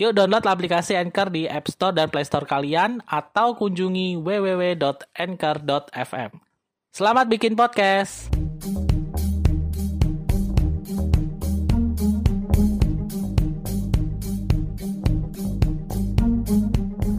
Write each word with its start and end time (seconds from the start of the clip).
Yuk 0.00 0.16
download 0.16 0.48
aplikasi 0.48 0.96
Anchor 0.96 1.28
di 1.28 1.44
App 1.44 1.68
Store 1.68 1.92
dan 1.92 2.08
Play 2.08 2.24
Store 2.24 2.48
kalian 2.48 3.04
atau 3.04 3.52
kunjungi 3.52 4.16
www.anchor.fm. 4.16 4.80
Selamat 6.88 7.28
bikin 7.28 7.52
podcast. 7.52 8.32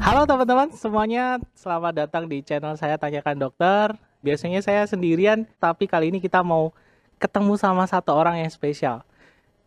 Halo 0.01 0.25
teman-teman 0.25 0.73
semuanya, 0.73 1.37
selamat 1.53 1.93
datang 1.93 2.25
di 2.25 2.41
channel 2.41 2.73
saya 2.81 2.97
Tanyakan 2.97 3.45
Dokter. 3.45 3.93
Biasanya 4.25 4.65
saya 4.65 4.89
sendirian, 4.89 5.45
tapi 5.61 5.85
kali 5.85 6.09
ini 6.09 6.17
kita 6.17 6.41
mau 6.41 6.73
ketemu 7.21 7.61
sama 7.61 7.85
satu 7.85 8.17
orang 8.17 8.41
yang 8.41 8.49
spesial. 8.49 9.05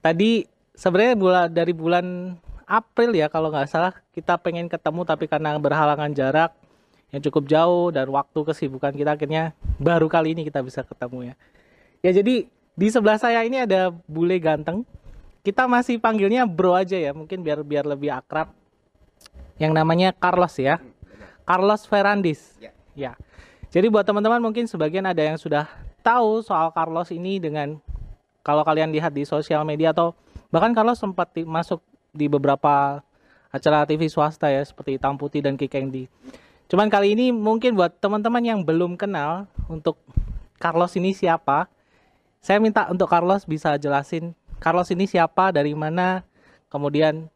Tadi 0.02 0.50
sebenarnya 0.74 1.14
bulan 1.14 1.46
dari 1.54 1.70
bulan 1.70 2.34
April 2.64 3.14
ya 3.14 3.28
kalau 3.28 3.52
nggak 3.52 3.68
salah 3.68 3.92
kita 4.12 4.36
pengen 4.40 4.66
ketemu 4.66 5.04
tapi 5.06 5.28
karena 5.28 5.56
berhalangan 5.56 6.10
jarak 6.12 6.52
yang 7.14 7.22
cukup 7.22 7.46
jauh 7.46 7.94
dan 7.94 8.10
waktu 8.10 8.40
kesibukan 8.42 8.90
kita 8.90 9.14
akhirnya 9.14 9.54
baru 9.78 10.10
kali 10.10 10.34
ini 10.34 10.42
kita 10.42 10.58
bisa 10.66 10.82
ketemu 10.82 11.30
ya. 11.30 11.34
Ya 12.02 12.10
jadi 12.10 12.50
di 12.74 12.88
sebelah 12.90 13.22
saya 13.22 13.46
ini 13.46 13.62
ada 13.62 13.94
bule 14.10 14.34
ganteng. 14.42 14.82
Kita 15.46 15.68
masih 15.68 16.00
panggilnya 16.00 16.48
bro 16.48 16.74
aja 16.74 16.96
ya, 16.96 17.12
mungkin 17.14 17.44
biar 17.44 17.62
biar 17.62 17.84
lebih 17.86 18.10
akrab. 18.10 18.50
Yang 19.60 19.72
namanya 19.76 20.08
Carlos 20.10 20.58
ya. 20.58 20.82
Carlos 21.44 21.84
Ferrandis. 21.86 22.56
Ya. 22.58 22.72
ya. 22.96 23.12
Jadi 23.70 23.92
buat 23.92 24.02
teman-teman 24.02 24.40
mungkin 24.40 24.64
sebagian 24.66 25.04
ada 25.04 25.20
yang 25.20 25.36
sudah 25.36 25.68
tahu 26.02 26.40
soal 26.42 26.72
Carlos 26.72 27.12
ini 27.14 27.38
dengan 27.38 27.78
kalau 28.44 28.66
kalian 28.66 28.90
lihat 28.90 29.12
di 29.14 29.22
sosial 29.22 29.62
media 29.62 29.92
atau 29.94 30.16
bahkan 30.48 30.72
Carlos 30.74 30.98
sempat 30.98 31.30
masuk 31.44 31.78
di 32.14 32.30
beberapa 32.30 33.02
acara 33.50 33.82
TV 33.84 34.06
swasta 34.06 34.48
ya 34.48 34.62
seperti 34.62 34.96
Hitam 34.96 35.18
Putih 35.18 35.42
dan 35.42 35.58
Kikendi. 35.58 36.06
Cuman 36.70 36.88
kali 36.88 37.12
ini 37.12 37.34
mungkin 37.34 37.74
buat 37.76 37.98
teman-teman 38.00 38.40
yang 38.40 38.60
belum 38.62 38.96
kenal 38.96 39.50
untuk 39.68 40.00
Carlos 40.56 40.94
ini 40.96 41.12
siapa, 41.12 41.68
saya 42.40 42.62
minta 42.62 42.88
untuk 42.88 43.10
Carlos 43.10 43.44
bisa 43.44 43.76
jelasin 43.76 44.32
Carlos 44.64 44.88
ini 44.88 45.04
siapa, 45.04 45.52
dari 45.52 45.76
mana, 45.76 46.24
kemudian 46.72 47.28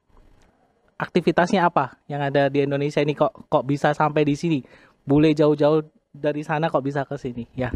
aktivitasnya 0.96 1.68
apa 1.68 2.00
yang 2.08 2.24
ada 2.24 2.48
di 2.48 2.64
Indonesia 2.64 3.04
ini 3.04 3.12
kok 3.12 3.52
kok 3.52 3.68
bisa 3.68 3.92
sampai 3.92 4.24
di 4.24 4.32
sini. 4.32 4.64
Boleh 5.04 5.36
jauh-jauh 5.36 5.84
dari 6.08 6.40
sana 6.40 6.72
kok 6.72 6.80
bisa 6.80 7.04
ke 7.04 7.20
sini 7.20 7.44
ya. 7.52 7.68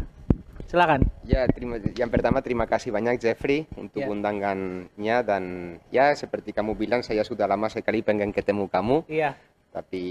Silakan. 0.73 1.05
Ya, 1.21 1.45
terima, 1.45 1.77
yang 1.77 2.09
pertama 2.09 2.41
terima 2.41 2.65
kasih 2.65 2.89
banyak 2.89 3.21
Jeffrey 3.21 3.69
untuk 3.77 4.01
ya. 4.01 4.09
undangannya 4.09 5.17
dan 5.21 5.43
ya 5.93 6.17
seperti 6.17 6.49
kamu 6.49 6.73
bilang 6.73 7.05
saya 7.05 7.21
sudah 7.21 7.45
lama 7.45 7.69
sekali 7.69 8.01
pengen 8.01 8.33
ketemu 8.33 8.65
kamu. 8.73 9.05
Iya. 9.05 9.37
Tapi 9.69 10.03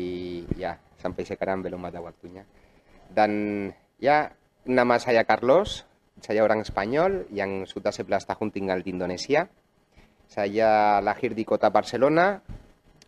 ya 0.55 0.79
sampai 1.03 1.27
sekarang 1.27 1.67
belum 1.67 1.83
ada 1.83 1.99
waktunya. 1.99 2.47
Dan 3.11 3.67
ya 3.99 4.31
nama 4.71 5.03
saya 5.03 5.27
Carlos, 5.27 5.83
saya 6.23 6.47
orang 6.47 6.63
Spanyol 6.63 7.27
yang 7.35 7.67
sudah 7.67 7.91
11 7.91 8.23
tahun 8.23 8.55
tinggal 8.55 8.87
di 8.87 8.95
Indonesia. 8.95 9.51
Saya 10.31 11.03
lahir 11.03 11.35
di 11.35 11.43
kota 11.43 11.75
Barcelona. 11.75 12.39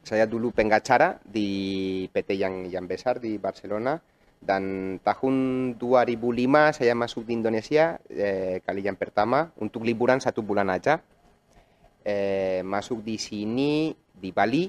Saya 0.03 0.27
dulu 0.27 0.51
pengacara 0.51 1.23
di 1.23 2.03
PT 2.11 2.35
yang 2.35 2.67
yang 2.67 2.91
besar 2.91 3.23
di 3.23 3.39
Barcelona 3.39 3.95
dan 4.45 4.97
tahun 5.01 5.35
2005 5.81 6.77
saya 6.77 6.93
masuk 6.93 7.25
di 7.25 7.33
Indonesia 7.33 7.97
eh, 8.13 8.61
kali 8.61 8.85
yang 8.85 9.01
pertama 9.01 9.49
untuk 9.57 9.89
liburan 9.89 10.21
satu 10.21 10.45
bulan 10.45 10.69
aja. 10.69 11.01
Eh, 12.05 12.61
masuk 12.61 13.01
di 13.01 13.17
sini 13.17 13.97
di 13.97 14.31
Bali. 14.37 14.69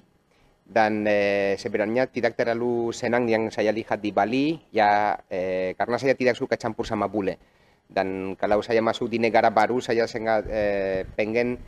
Dan 0.65 1.05
eh, 1.05 1.59
sebenarnya 1.59 2.09
tidak 2.09 2.39
terlalu 2.39 2.89
senang 2.89 3.29
yang 3.29 3.53
saya 3.53 3.69
lihat 3.69 4.01
di 4.01 4.09
Bali 4.09 4.57
ya 4.73 5.13
eh, 5.29 5.77
karena 5.77 5.99
saya 6.01 6.15
tidak 6.15 6.39
suka 6.39 6.55
campur 6.55 6.87
sama 6.87 7.11
bule. 7.11 7.37
Dan 7.85 8.33
kalau 8.39 8.63
saya 8.63 8.79
masuk 8.81 9.11
di 9.11 9.19
negara 9.21 9.51
baru 9.51 9.83
saya 9.83 10.07
sangat 10.07 10.47
eh, 10.49 11.03
pengen 11.03 11.59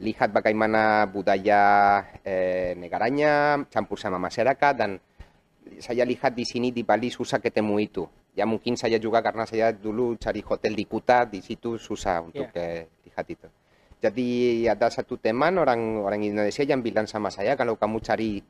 lihat 0.00 0.32
bagaimana 0.32 1.04
budaya 1.12 2.00
eh, 2.24 2.72
negaranya 2.74 3.62
campur 3.68 4.00
sama 4.00 4.16
masyarakat 4.16 4.74
dan 4.74 4.96
saya 5.78 6.02
lihat 6.02 6.34
di 6.34 6.42
sini 6.42 6.74
di 6.74 6.82
Bali 6.82 7.06
susah 7.12 7.38
ketemu 7.38 7.74
itu. 7.78 8.04
Ya 8.34 8.42
mungkin 8.46 8.74
saya 8.74 8.98
juga 8.98 9.22
karena 9.22 9.46
saya 9.46 9.70
dulu 9.70 10.18
cari 10.18 10.42
hotel 10.42 10.74
di 10.74 10.84
Kuta, 10.86 11.30
di 11.30 11.38
situ 11.38 11.78
susah 11.78 12.26
untuk 12.26 12.50
yeah. 12.50 12.86
lihat 13.06 13.26
itu. 13.30 13.48
Jadi 14.00 14.64
ada 14.64 14.88
satu 14.88 15.20
teman 15.20 15.60
orang 15.60 16.00
orang 16.00 16.24
Indonesia 16.24 16.64
yang 16.64 16.80
bilang 16.80 17.04
sama 17.04 17.28
saya 17.28 17.52
kalau 17.52 17.76
kamu 17.76 18.00
cari 18.00 18.40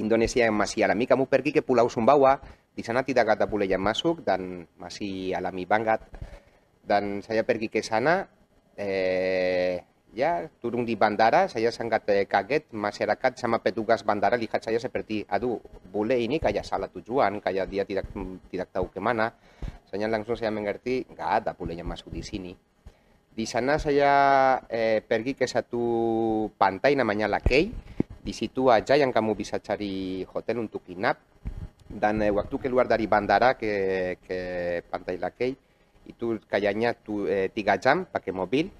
Indonesia 0.00 0.42
yang 0.42 0.56
masih 0.56 0.88
alami, 0.88 1.06
kamu 1.06 1.30
pergi 1.30 1.54
ke 1.54 1.62
Pulau 1.62 1.86
Sumbawa, 1.86 2.40
di 2.74 2.82
sana 2.82 3.06
tidak 3.06 3.38
ada 3.38 3.46
bule 3.46 3.70
yang 3.70 3.84
masuk 3.84 4.26
dan 4.26 4.66
masih 4.80 5.36
alami 5.38 5.68
banget. 5.68 6.02
Dan 6.82 7.22
saya 7.22 7.46
pergi 7.46 7.70
ke 7.70 7.80
sana, 7.80 8.26
eh, 8.74 9.78
ya 10.14 10.46
turun 10.62 10.86
di 10.86 10.94
bandara 10.94 11.50
saya 11.50 11.74
sangat 11.74 12.06
eh, 12.14 12.24
kaget 12.30 12.70
masyarakat 12.70 13.34
sama 13.34 13.58
petugas 13.58 14.06
bandara 14.06 14.38
lihat 14.38 14.62
saya 14.62 14.78
seperti 14.78 15.26
aduh 15.26 15.58
bule 15.90 16.14
ini 16.14 16.38
kayak 16.38 16.62
salah 16.62 16.86
tujuan 16.86 17.42
kayak 17.42 17.66
dia 17.66 17.82
tidak 17.82 18.06
tidak 18.48 18.68
tahu 18.70 18.86
ke 18.94 19.02
mana. 19.02 19.34
Saya 19.90 20.06
langsung 20.06 20.38
saya 20.38 20.54
mengerti 20.54 21.02
nggak 21.10 21.30
ada 21.42 21.50
bule 21.52 21.74
masuk 21.82 22.14
di 22.14 22.22
sini. 22.22 22.54
Di 23.34 23.44
sana 23.50 23.82
saya 23.82 24.12
eh, 24.70 25.02
pergi 25.02 25.34
ke 25.34 25.50
satu 25.50 25.82
pantai 26.54 26.94
namanya 26.94 27.26
Lakey 27.26 27.74
di 28.24 28.32
situ 28.32 28.70
aja 28.70 28.94
yang 28.94 29.10
kamu 29.10 29.34
bisa 29.34 29.58
cari 29.58 30.22
hotel 30.30 30.62
untuk 30.62 30.86
inap 30.86 31.18
dan 31.90 32.22
eh, 32.22 32.30
waktu 32.30 32.54
keluar 32.62 32.86
dari 32.86 33.10
bandara 33.10 33.58
ke 33.58 33.74
ke 34.22 34.38
pantai 34.86 35.18
Lakey 35.18 35.50
itu 36.06 36.38
kayaknya 36.46 36.94
tu, 36.94 37.26
eh, 37.26 37.50
tiga 37.50 37.74
jam 37.80 38.06
pakai 38.06 38.30
mobil 38.30 38.70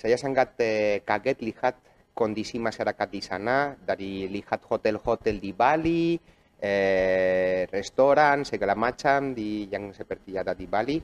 saya 0.00 0.16
sangat 0.16 0.56
eh, 0.64 1.04
kaget 1.04 1.44
lihat 1.44 1.74
kondisi 2.16 2.56
masyarakat 2.56 3.08
di 3.12 3.20
sana 3.20 3.76
dari 3.76 4.32
lihat 4.32 4.64
hotel-hotel 4.64 5.36
di 5.36 5.52
Bali, 5.52 6.16
eh, 6.56 7.68
restoran 7.68 8.48
segala 8.48 8.72
macam 8.72 9.36
di 9.36 9.68
yang 9.68 9.92
seperti 9.92 10.40
ada 10.40 10.56
di 10.56 10.64
Bali 10.64 10.96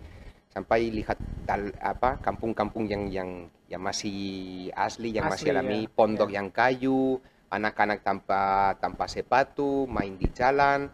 sampai 0.49 0.89
lihat 0.89 1.21
dal, 1.45 1.69
apa 1.77 2.17
kampung-kampung 2.25 2.89
yang 2.89 3.13
yang 3.13 3.31
yang 3.69 3.83
masih 3.85 4.73
asli 4.73 5.13
yang 5.13 5.29
asli, 5.29 5.45
masih 5.45 5.49
alami 5.53 5.81
ya. 5.85 5.93
pondok 5.93 6.31
ya. 6.33 6.41
yang 6.41 6.49
kayu 6.49 7.21
anak-anak 7.53 8.01
tanpa 8.01 8.73
tanpa 8.81 9.05
sepatu 9.05 9.85
main 9.85 10.17
di 10.17 10.33
jalan 10.33 10.89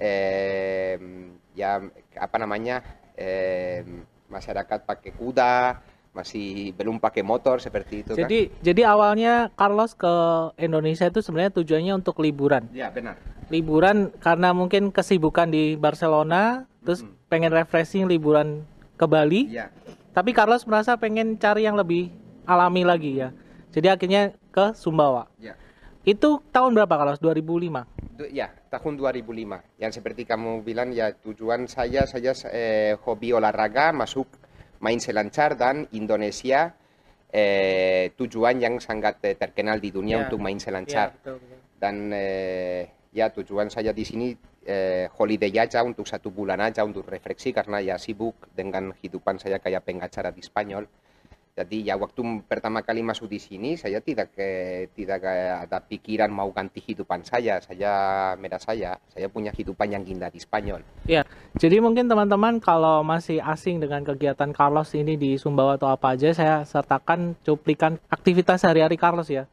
eh, 0.00 0.96
ya 1.52 1.84
apa 2.16 2.36
namanya 2.40 2.80
eh, 3.12 3.84
masyarakat 4.32 4.88
pakai 4.88 5.12
kuda 5.12 5.56
masih 6.12 6.76
belum 6.76 7.00
pakai 7.00 7.24
motor 7.24 7.56
seperti 7.56 8.04
itu 8.04 8.12
jadi 8.12 8.52
kan? 8.52 8.60
jadi 8.60 8.82
awalnya 8.84 9.32
Carlos 9.56 9.96
ke 9.96 10.12
Indonesia 10.60 11.08
itu 11.08 11.24
sebenarnya 11.24 11.56
tujuannya 11.56 11.92
untuk 11.96 12.20
liburan 12.20 12.68
ya 12.76 12.92
benar 12.92 13.16
liburan 13.48 14.12
karena 14.20 14.52
mungkin 14.52 14.92
kesibukan 14.92 15.48
di 15.48 15.80
Barcelona 15.80 16.68
terus 16.84 17.00
mm 17.00 17.08
-hmm. 17.08 17.28
pengen 17.32 17.52
refreshing 17.56 18.04
liburan 18.04 18.68
ke 19.00 19.08
Bali 19.08 19.56
ya. 19.56 19.72
tapi 20.12 20.36
Carlos 20.36 20.68
merasa 20.68 21.00
pengen 21.00 21.40
cari 21.40 21.64
yang 21.64 21.80
lebih 21.80 22.12
alami 22.44 22.84
lagi 22.84 23.16
ya 23.16 23.32
jadi 23.72 23.96
akhirnya 23.96 24.36
ke 24.52 24.76
Sumbawa 24.76 25.32
ya. 25.40 25.56
itu 26.04 26.44
tahun 26.52 26.76
berapa 26.76 26.92
Carlos 26.92 27.24
2005 27.24 28.28
ya 28.36 28.52
tahun 28.68 29.00
2005 29.00 29.80
yang 29.80 29.92
seperti 29.96 30.28
kamu 30.28 30.60
bilang 30.60 30.92
ya 30.92 31.16
tujuan 31.24 31.64
saya 31.66 32.04
saya 32.04 32.36
eh, 32.52 33.00
hobi 33.00 33.32
olahraga 33.32 33.96
masuk 33.96 34.28
main 34.82 34.98
selancar 34.98 35.54
dan 35.54 35.86
Indonesia 35.94 36.74
eh, 37.32 38.12
tujuan 38.18 38.60
yang 38.60 38.76
sangat 38.82 39.22
eh, 39.24 39.38
terkenal 39.38 39.78
di 39.78 39.94
dunia 39.94 40.20
yeah. 40.20 40.22
untuk 40.28 40.38
main 40.42 40.58
selancar. 40.58 41.14
Yeah, 41.14 41.18
betul, 41.22 41.36
betul. 41.40 41.58
Dan 41.78 41.94
eh, 42.12 42.82
ya 43.14 43.30
tujuan 43.30 43.70
saya 43.70 43.94
di 43.94 44.04
sini 44.04 44.34
eh, 44.66 45.06
holiday 45.16 45.50
aja 45.56 45.80
untuk 45.86 46.04
satu 46.04 46.28
bulan 46.28 46.60
aja 46.60 46.82
untuk 46.82 47.06
refleksi 47.08 47.54
karena 47.54 47.78
ya 47.78 47.96
sibuk 47.96 48.50
dengan 48.52 48.92
kehidupan 48.92 49.38
saya 49.38 49.62
kayak 49.62 49.86
pengacara 49.86 50.34
di 50.34 50.42
Spanyol. 50.44 50.84
Jadi 51.52 51.84
ya 51.84 52.00
waktu 52.00 52.40
pertama 52.48 52.80
kali 52.80 53.04
masuk 53.04 53.28
di 53.28 53.36
sini 53.36 53.76
saya 53.76 54.00
tidak 54.00 54.32
ke, 54.32 54.48
tidak 54.96 55.20
ada 55.68 55.84
pikiran 55.84 56.32
mau 56.32 56.48
ganti 56.48 56.80
kehidupan 56.80 57.28
saya. 57.28 57.60
Saya 57.60 57.92
merasa 58.40 58.72
saya 58.72 58.96
saya 59.12 59.28
punya 59.28 59.52
kehidupan 59.52 59.92
yang 59.92 60.04
indah 60.08 60.32
di 60.32 60.40
Spanyol. 60.40 60.80
Ya, 61.04 61.28
jadi 61.60 61.84
mungkin 61.84 62.08
teman-teman 62.08 62.56
kalau 62.56 63.04
masih 63.04 63.44
asing 63.44 63.84
dengan 63.84 64.00
kegiatan 64.00 64.48
Carlos 64.56 64.96
ini 64.96 65.20
di 65.20 65.36
Sumbawa 65.36 65.76
atau 65.76 65.92
apa 65.92 66.16
aja, 66.16 66.32
saya 66.32 66.64
sertakan 66.64 67.36
cuplikan 67.44 68.00
aktivitas 68.08 68.64
sehari-hari 68.64 68.96
Carlos 68.96 69.28
ya. 69.28 69.44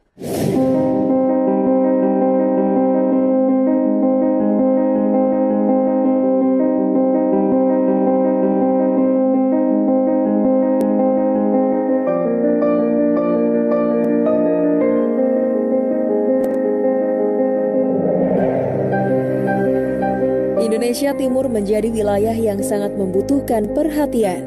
Timur 21.40 21.56
menjadi 21.56 21.88
wilayah 21.88 22.36
yang 22.36 22.60
sangat 22.60 23.00
membutuhkan 23.00 23.64
perhatian. 23.72 24.44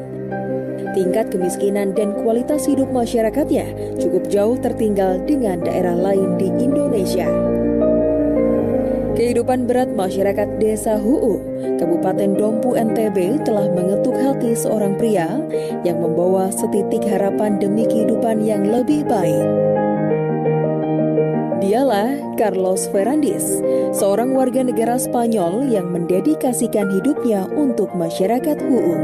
Tingkat 0.94 1.26
kemiskinan 1.26 1.90
dan 1.90 2.14
kualitas 2.22 2.70
hidup 2.70 2.86
masyarakatnya 2.94 3.98
cukup 3.98 4.30
jauh 4.30 4.54
tertinggal 4.62 5.18
dengan 5.26 5.58
daerah 5.58 5.98
lain 5.98 6.38
di 6.38 6.54
Indonesia. 6.54 7.26
Kehidupan 9.18 9.66
berat 9.66 9.90
masyarakat 9.90 10.46
Desa 10.62 10.94
Huu, 10.94 11.42
Kabupaten 11.82 12.38
Dompu 12.38 12.78
NTB 12.78 13.42
telah 13.42 13.66
mengetuk 13.74 14.14
hati 14.14 14.54
seorang 14.54 14.94
pria 14.94 15.42
yang 15.82 15.98
membawa 15.98 16.46
setitik 16.54 17.10
harapan 17.10 17.58
demi 17.58 17.90
kehidupan 17.90 18.38
yang 18.38 18.70
lebih 18.70 19.02
baik. 19.02 19.42
Dialah 21.64 22.36
Carlos 22.36 22.84
Ferrandis, 22.92 23.64
seorang 23.96 24.36
warga 24.36 24.60
negara 24.60 25.00
Spanyol 25.00 25.72
yang 25.72 25.88
mendedikasikan 25.96 26.92
hidupnya 26.92 27.48
untuk 27.56 27.88
masyarakat 27.96 28.60
HUU. 28.68 28.96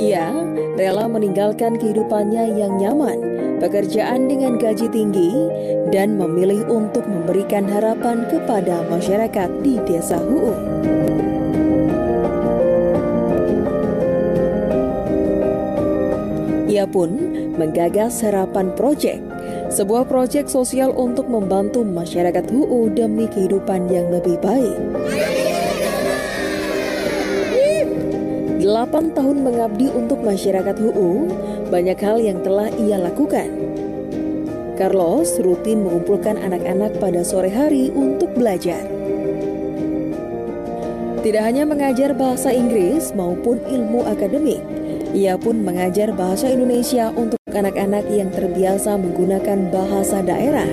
Ia 0.00 0.32
rela 0.80 1.04
meninggalkan 1.04 1.76
kehidupannya 1.76 2.56
yang 2.56 2.80
nyaman, 2.80 3.20
pekerjaan 3.60 4.24
dengan 4.24 4.56
gaji 4.56 4.88
tinggi, 4.88 5.52
dan 5.92 6.16
memilih 6.16 6.64
untuk 6.72 7.04
memberikan 7.04 7.68
harapan 7.68 8.24
kepada 8.32 8.80
masyarakat 8.88 9.52
di 9.60 9.76
desa 9.84 10.16
HUU. 10.16 10.56
Ia 16.72 16.88
pun 16.88 17.12
menggagas 17.60 18.24
Harapan 18.24 18.72
Project 18.72 19.29
sebuah 19.70 20.10
proyek 20.10 20.50
sosial 20.50 20.90
untuk 20.98 21.30
membantu 21.30 21.86
masyarakat 21.86 22.42
HUU 22.50 22.90
demi 22.90 23.30
kehidupan 23.30 23.86
yang 23.86 24.10
lebih 24.10 24.34
baik. 24.42 24.76
Delapan 28.60 29.14
tahun 29.16 29.46
mengabdi 29.46 29.88
untuk 29.88 30.20
masyarakat 30.20 30.76
HUU, 30.76 31.32
banyak 31.70 31.98
hal 32.02 32.18
yang 32.20 32.42
telah 32.42 32.68
ia 32.76 33.00
lakukan. 33.00 33.48
Carlos 34.76 35.38
rutin 35.40 35.86
mengumpulkan 35.86 36.36
anak-anak 36.36 36.98
pada 37.00 37.24
sore 37.24 37.48
hari 37.48 37.88
untuk 37.94 38.32
belajar. 38.36 38.84
Tidak 41.20 41.42
hanya 41.44 41.68
mengajar 41.68 42.16
bahasa 42.16 42.48
Inggris 42.48 43.12
maupun 43.12 43.60
ilmu 43.64 44.08
akademik, 44.08 44.64
ia 45.12 45.36
pun 45.36 45.60
mengajar 45.60 46.16
bahasa 46.16 46.48
Indonesia 46.48 47.12
untuk 47.12 47.39
anak-anak 47.54 48.06
yang 48.10 48.30
terbiasa 48.30 48.98
menggunakan 48.98 49.70
bahasa 49.70 50.22
daerah. 50.22 50.68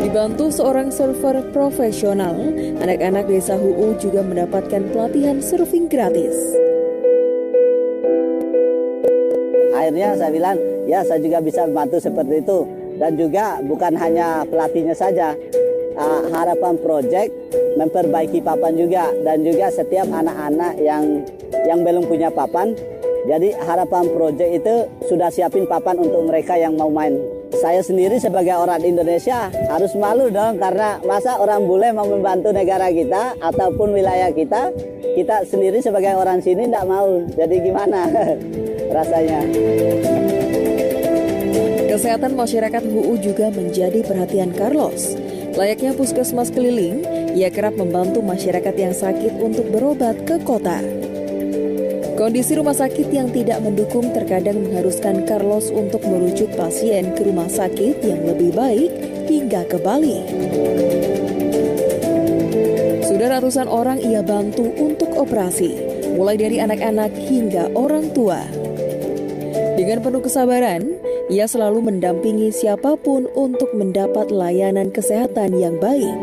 Dibantu 0.00 0.50
seorang 0.50 0.90
server 0.90 1.38
profesional, 1.54 2.34
anak-anak 2.82 3.30
desa 3.30 3.54
HUU 3.54 3.94
juga 4.02 4.26
mendapatkan 4.26 4.82
pelatihan 4.90 5.38
surfing 5.38 5.86
gratis. 5.86 6.34
Akhirnya 9.70 10.18
saya 10.18 10.30
bilang, 10.34 10.58
ya 10.90 11.06
saya 11.06 11.22
juga 11.22 11.38
bisa 11.38 11.64
membantu 11.64 12.02
seperti 12.02 12.42
itu. 12.42 12.66
Dan 13.00 13.16
juga 13.16 13.64
bukan 13.64 13.96
hanya 13.96 14.44
pelatihnya 14.44 14.92
saja, 14.92 15.32
uh, 15.96 16.22
harapan 16.30 16.74
project 16.80 17.32
memperbaiki 17.78 18.42
papan 18.42 18.76
juga 18.76 19.08
dan 19.22 19.46
juga 19.46 19.70
setiap 19.70 20.08
anak-anak 20.10 20.74
yang 20.82 21.24
yang 21.64 21.80
belum 21.86 22.04
punya 22.08 22.28
papan 22.32 22.74
jadi 23.28 23.52
harapan 23.60 24.08
project 24.16 24.50
itu 24.62 24.74
sudah 25.04 25.28
siapin 25.28 25.68
papan 25.68 26.00
untuk 26.00 26.24
mereka 26.24 26.56
yang 26.56 26.76
mau 26.76 26.88
main. 26.88 27.20
Saya 27.50 27.82
sendiri 27.84 28.16
sebagai 28.16 28.54
orang 28.56 28.80
Indonesia 28.80 29.50
harus 29.68 29.92
malu 29.98 30.30
dong 30.32 30.56
karena 30.56 31.02
masa 31.04 31.36
orang 31.36 31.66
bule 31.66 31.90
mau 31.92 32.06
membantu 32.06 32.54
negara 32.54 32.88
kita 32.88 33.36
ataupun 33.42 33.92
wilayah 33.92 34.30
kita, 34.32 34.70
kita 35.18 35.44
sendiri 35.44 35.82
sebagai 35.82 36.16
orang 36.16 36.40
sini 36.40 36.70
tidak 36.70 36.86
mau. 36.88 37.20
Jadi 37.36 37.56
gimana 37.60 38.08
rasanya? 38.96 39.40
Kesehatan 41.90 42.38
masyarakat 42.38 42.82
HUU 42.86 43.18
juga 43.18 43.50
menjadi 43.50 44.00
perhatian 44.06 44.54
Carlos. 44.54 45.18
Layaknya 45.58 45.92
puskesmas 45.98 46.54
keliling, 46.54 47.02
ia 47.34 47.50
kerap 47.50 47.74
membantu 47.74 48.22
masyarakat 48.22 48.74
yang 48.78 48.94
sakit 48.94 49.42
untuk 49.42 49.66
berobat 49.74 50.22
ke 50.22 50.38
kota. 50.46 51.09
Kondisi 52.20 52.52
rumah 52.52 52.76
sakit 52.76 53.08
yang 53.16 53.32
tidak 53.32 53.64
mendukung 53.64 54.12
terkadang 54.12 54.60
mengharuskan 54.60 55.24
Carlos 55.24 55.72
untuk 55.72 56.04
merujuk 56.04 56.52
pasien 56.52 57.16
ke 57.16 57.24
rumah 57.24 57.48
sakit 57.48 57.96
yang 58.04 58.20
lebih 58.28 58.52
baik 58.52 58.92
hingga 59.24 59.64
ke 59.64 59.80
Bali. 59.80 60.20
Sudah 63.08 63.40
ratusan 63.40 63.72
orang 63.72 64.04
ia 64.04 64.20
bantu 64.20 64.68
untuk 64.76 65.16
operasi, 65.16 65.72
mulai 66.12 66.36
dari 66.36 66.60
anak-anak 66.60 67.08
hingga 67.16 67.72
orang 67.72 68.12
tua. 68.12 68.44
Dengan 69.80 70.04
penuh 70.04 70.20
kesabaran, 70.20 70.92
ia 71.32 71.48
selalu 71.48 71.88
mendampingi 71.88 72.52
siapa 72.52 73.00
pun 73.00 73.32
untuk 73.32 73.72
mendapat 73.72 74.28
layanan 74.28 74.92
kesehatan 74.92 75.56
yang 75.56 75.80
baik. 75.80 76.20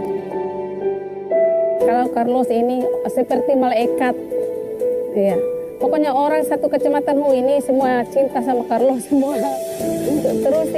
Kalau 1.82 2.06
Carlos 2.14 2.54
ini 2.54 2.86
seperti 3.10 3.58
malaikat, 3.58 4.14
ya 5.18 5.57
Pokoknya 5.78 6.10
orang 6.10 6.42
satu 6.42 6.66
kecamatan 6.74 7.22
Hu 7.22 7.38
ini 7.38 7.62
semua 7.62 8.02
cinta 8.10 8.42
sama 8.42 8.66
Carlos 8.66 9.06
semua. 9.10 9.38
Terus 10.26 10.70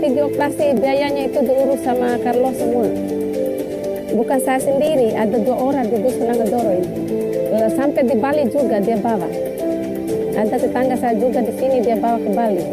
pergi 0.00 0.20
operasi 0.24 0.64
biayanya 0.80 1.28
itu 1.28 1.44
diurus 1.44 1.84
sama 1.84 2.16
Carlos 2.24 2.56
semua. 2.56 2.88
Bukan 4.16 4.38
saya 4.40 4.56
sendiri, 4.56 5.12
ada 5.12 5.36
dua 5.36 5.56
orang 5.60 5.92
di 5.92 6.00
Dusun 6.00 6.32
Doro 6.48 6.72
ini. 6.72 6.90
Sampai 7.76 8.08
di 8.08 8.16
Bali 8.16 8.48
juga 8.48 8.80
dia 8.80 8.96
bawa. 8.96 9.28
Ada 10.36 10.56
tetangga 10.56 10.96
saya 10.96 11.16
juga 11.20 11.44
di 11.44 11.52
sini 11.56 11.84
dia 11.84 11.96
bawa 12.00 12.16
ke 12.16 12.30
Bali. 12.32 12.64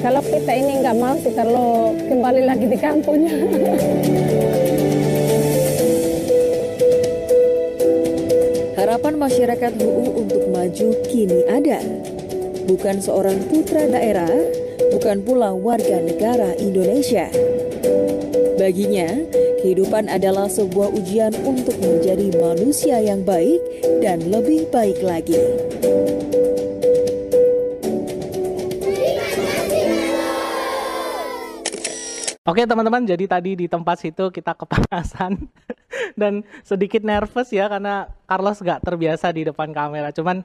Kalau 0.00 0.24
kita 0.24 0.52
ini 0.56 0.80
nggak 0.80 0.96
mau 0.98 1.14
sih 1.20 1.32
kalau 1.36 1.92
kembali 2.08 2.42
lagi 2.48 2.66
di 2.66 2.78
kampungnya. 2.80 3.36
Harapan 8.92 9.24
masyarakat 9.24 9.72
HUU 9.80 10.20
untuk 10.20 10.52
maju 10.52 10.88
kini 11.08 11.48
ada. 11.48 11.80
Bukan 12.68 13.00
seorang 13.00 13.40
putra 13.48 13.88
daerah, 13.88 14.28
bukan 14.92 15.24
pula 15.24 15.56
warga 15.56 15.96
negara 15.96 16.52
Indonesia. 16.60 17.32
Baginya, 18.60 19.16
kehidupan 19.64 20.12
adalah 20.12 20.44
sebuah 20.44 20.92
ujian 20.92 21.32
untuk 21.40 21.72
menjadi 21.80 22.36
manusia 22.36 23.00
yang 23.00 23.24
baik 23.24 23.64
dan 24.04 24.28
lebih 24.28 24.68
baik 24.68 25.00
lagi. 25.00 25.40
Oke 32.42 32.66
teman-teman, 32.66 33.06
jadi 33.06 33.22
tadi 33.30 33.54
di 33.54 33.70
tempat 33.70 34.02
situ 34.02 34.34
kita 34.34 34.58
kepanasan 34.58 35.46
dan 36.20 36.42
sedikit 36.66 36.98
nervous 37.06 37.54
ya 37.54 37.70
karena 37.70 38.10
Carlos 38.26 38.58
gak 38.58 38.82
terbiasa 38.82 39.30
di 39.30 39.46
depan 39.46 39.70
kamera. 39.70 40.10
Cuman 40.10 40.42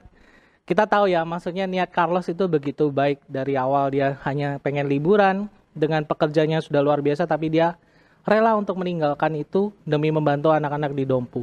kita 0.62 0.86
tahu 0.86 1.10
ya, 1.10 1.26
maksudnya 1.26 1.66
niat 1.66 1.90
Carlos 1.90 2.30
itu 2.30 2.46
begitu 2.46 2.94
baik 2.94 3.18
dari 3.26 3.58
awal 3.58 3.90
dia 3.90 4.14
hanya 4.22 4.62
pengen 4.62 4.86
liburan 4.86 5.50
dengan 5.74 6.06
pekerjaannya 6.06 6.62
sudah 6.62 6.86
luar 6.86 7.02
biasa, 7.02 7.26
tapi 7.26 7.50
dia 7.50 7.74
rela 8.22 8.54
untuk 8.54 8.78
meninggalkan 8.78 9.34
itu 9.34 9.74
demi 9.82 10.14
membantu 10.14 10.54
anak-anak 10.54 10.94
di 10.94 11.02
Dompu. 11.02 11.42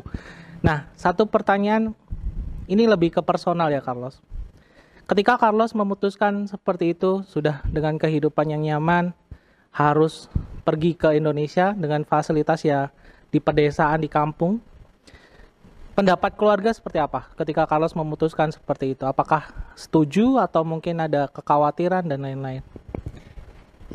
Nah, 0.64 0.88
satu 0.96 1.28
pertanyaan 1.28 1.92
ini 2.72 2.88
lebih 2.88 3.12
ke 3.12 3.20
personal 3.20 3.76
ya 3.76 3.84
Carlos. 3.84 4.24
Ketika 5.04 5.36
Carlos 5.36 5.76
memutuskan 5.76 6.48
seperti 6.48 6.96
itu, 6.96 7.28
sudah 7.28 7.60
dengan 7.68 8.00
kehidupan 8.00 8.56
yang 8.56 8.64
nyaman, 8.64 9.12
harus 9.76 10.32
pergi 10.64 10.96
ke 10.96 11.20
Indonesia 11.20 11.76
dengan 11.76 12.08
fasilitas 12.08 12.64
ya 12.64 12.90
di 13.28 13.44
pedesaan 13.44 14.00
di 14.00 14.08
kampung. 14.08 14.64
pendapat 15.96 16.36
keluarga 16.36 16.76
seperti 16.76 17.00
apa 17.00 17.32
ketika 17.40 17.64
Carlos 17.64 17.96
memutuskan 17.96 18.52
seperti 18.52 19.00
itu? 19.00 19.08
Apakah 19.08 19.48
setuju 19.80 20.44
atau 20.44 20.68
mungkin 20.68 21.00
ada 21.00 21.32
kekhawatiran 21.32 22.04
dan 22.04 22.20
lain-lain? 22.20 22.60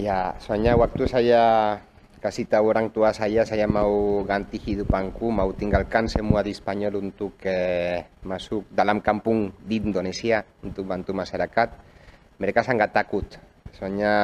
Ya, 0.01 0.33
soalnya 0.41 0.81
waktu 0.81 1.05
saya 1.05 1.77
kasih 2.25 2.49
tahu 2.49 2.73
orang 2.73 2.89
tua 2.89 3.13
saya 3.13 3.45
saya 3.45 3.69
mau 3.69 4.25
ganti 4.25 4.57
hidupanku, 4.57 5.29
mau 5.29 5.53
tinggalkan 5.53 6.09
semua 6.09 6.41
di 6.41 6.57
Spanyol 6.57 7.05
untuk 7.05 7.37
eh, 7.45 8.09
masuk 8.25 8.65
dalam 8.73 9.05
kampung 9.05 9.53
di 9.61 9.85
Indonesia 9.85 10.41
untuk 10.65 10.89
bantu 10.89 11.13
masyarakat. 11.13 11.69
Mereka 12.41 12.65
sangat 12.65 12.97
takut. 12.97 13.29
Soalnya 13.77 14.17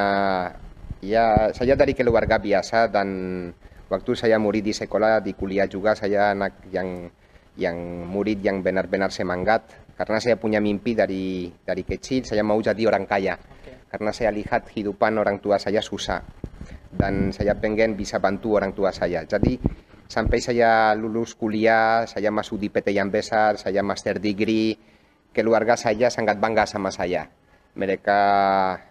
ya 1.07 1.55
saya 1.55 1.79
dari 1.79 1.95
keluarga 1.95 2.43
biasa 2.43 2.91
dan 2.91 3.09
waktu 3.87 4.13
saya 4.19 4.43
murid 4.43 4.67
di 4.67 4.75
sekolah 4.75 5.23
di 5.23 5.39
kuliah 5.39 5.71
juga 5.71 5.95
saya 5.95 6.35
anak 6.35 6.67
yang 6.75 7.07
yang 7.57 7.77
murid 8.11 8.43
yang 8.43 8.61
benar-benar 8.61 9.15
semangat 9.15 9.87
karena 9.95 10.19
saya 10.19 10.37
punya 10.37 10.59
mimpi 10.59 10.99
dari 10.99 11.49
dari 11.63 11.87
kecil 11.87 12.27
saya 12.27 12.43
mau 12.43 12.59
jadi 12.59 12.83
orang 12.91 13.07
kaya 13.07 13.39
karena 13.87 14.11
saya 14.11 14.35
lihat 14.35 14.67
kehidupan 14.69 15.15
orang 15.15 15.39
tua 15.39 15.63
saya 15.63 15.79
susah 15.79 16.21
dan 16.97 17.31
saya 17.31 17.55
pengen 17.61 17.95
bisa 17.95 18.17
bantu 18.17 18.57
orang 18.57 18.73
tua 18.73 18.91
saya. 18.91 19.23
Jadi 19.29 19.61
sampai 20.09 20.39
saya 20.41 20.97
lulus 20.97 21.37
kuliah, 21.37 22.09
saya 22.09 22.33
masuk 22.33 22.57
di 22.57 22.69
PT 22.73 22.97
yang 22.97 23.13
besar, 23.13 23.61
saya 23.61 23.85
master 23.85 24.17
degree, 24.19 24.75
keluarga 25.31 25.77
saya 25.77 26.09
sangat 26.09 26.41
bangga 26.41 26.65
sama 26.65 26.89
saya. 26.89 27.29
Mereka 27.76 28.21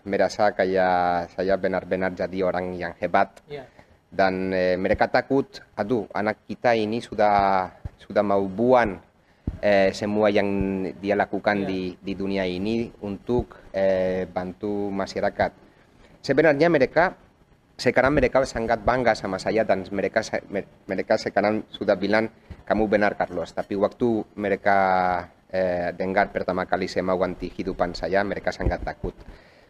merasa 0.05 0.53
kayak 0.53 1.33
saya 1.33 1.57
benar-benar 1.57 2.13
jadi 2.13 2.45
orang 2.45 2.77
yang 2.77 2.93
hebat. 3.01 3.41
Iya. 3.49 3.65
Dan 4.07 4.53
eh, 4.53 4.77
mereka 4.77 5.09
takut, 5.09 5.49
aduh 5.75 6.05
anak 6.13 6.45
kita 6.47 6.77
ini 6.77 7.01
sudah 7.01 7.67
sudah 7.97 8.21
mau 8.21 8.45
buang 8.45 9.01
eh, 9.59 9.89
semua 9.91 10.29
yang 10.29 10.47
dia 11.01 11.17
lakukan 11.17 11.65
Iya. 11.65 11.67
di, 11.67 11.81
di 11.97 12.13
dunia 12.13 12.45
ini 12.45 12.87
untuk 13.01 13.73
eh, 13.73 14.29
bantu 14.29 14.93
masyarakat. 14.93 15.51
Sebenarnya 16.21 16.69
mereka 16.69 17.17
sekarang 17.75 18.15
mereka 18.15 18.39
sangat 18.47 18.79
bangga 18.87 19.11
sama 19.19 19.35
saya 19.35 19.67
dan 19.67 19.83
mereka 19.91 20.23
me- 20.47 20.63
mereka 20.87 21.19
sekarang 21.19 21.67
sudah 21.67 21.99
bilang 21.99 22.31
kamu 22.63 22.87
benar 22.87 23.19
Carlos 23.19 23.51
tapi 23.51 23.75
waktu 23.75 24.23
mereka 24.39 24.79
eh, 25.55 25.89
dengar 25.95 26.35
pertama 26.35 26.67
kali 26.67 26.91
saya 26.91 27.07
mau 27.07 27.15
ganti 27.15 27.47
kehidupan 27.47 27.95
saya 27.95 28.19
mereka 28.27 28.51
sangat 28.51 28.83
takut. 28.83 29.15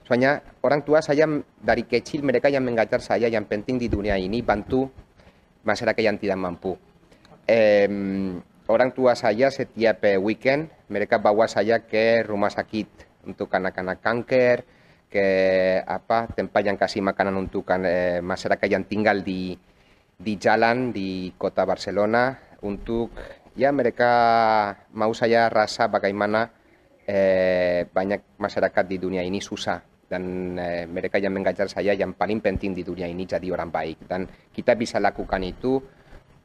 Soalnya 0.06 0.42
orang 0.66 0.82
tua 0.86 1.02
saya 1.02 1.26
dari 1.62 1.86
kecil 1.86 2.26
mereka 2.26 2.50
yang 2.50 2.66
mengajar 2.66 3.02
saya 3.02 3.30
yang 3.30 3.46
penting 3.46 3.78
di 3.78 3.90
dunia 3.90 4.18
ini 4.18 4.42
bantu 4.42 4.90
masyarakat 5.66 6.02
yang 6.02 6.18
tidak 6.22 6.38
mampu. 6.38 6.78
Em, 7.46 8.38
orang 8.70 8.90
tua 8.94 9.14
saya 9.14 9.50
setiap 9.54 10.02
eh, 10.06 10.18
weekend 10.18 10.70
mereka 10.90 11.22
bawa 11.22 11.46
saya 11.46 11.82
ke 11.86 12.26
rumah 12.26 12.50
sakit 12.50 13.22
untuk 13.30 13.50
anak-anak 13.50 14.02
kanker 14.02 14.58
ke 15.10 15.28
apa 15.86 16.30
tempat 16.34 16.62
yang 16.66 16.78
kasih 16.78 17.02
makanan 17.02 17.38
untuk 17.38 17.66
eh, 17.74 18.22
masyarakat 18.22 18.68
yang 18.70 18.86
tinggal 18.86 19.22
di 19.22 19.58
di 20.16 20.34
jalan 20.38 20.94
di 20.96 21.34
kota 21.36 21.66
Barcelona 21.68 22.34
untuk 22.64 23.12
ya 23.56 23.72
mereka 23.72 24.12
mau 24.94 25.12
saya 25.16 25.48
rasa 25.48 25.88
bagaimana 25.88 26.52
eh, 27.08 27.88
banyak 27.88 28.40
masyarakat 28.40 28.86
di 28.88 28.98
dunia 29.00 29.24
ini 29.24 29.40
susah 29.40 29.80
dan 30.06 30.54
eh, 30.60 30.86
mereka 30.86 31.18
yang 31.18 31.34
mengajar 31.34 31.66
saya 31.72 31.96
yang 31.96 32.14
paling 32.14 32.44
penting 32.44 32.76
di 32.76 32.86
dunia 32.86 33.10
ini 33.10 33.26
jadi 33.26 33.48
orang 33.50 33.72
baik 33.72 34.06
dan 34.06 34.28
kita 34.54 34.78
bisa 34.78 35.02
lakukan 35.02 35.42
itu 35.42 35.82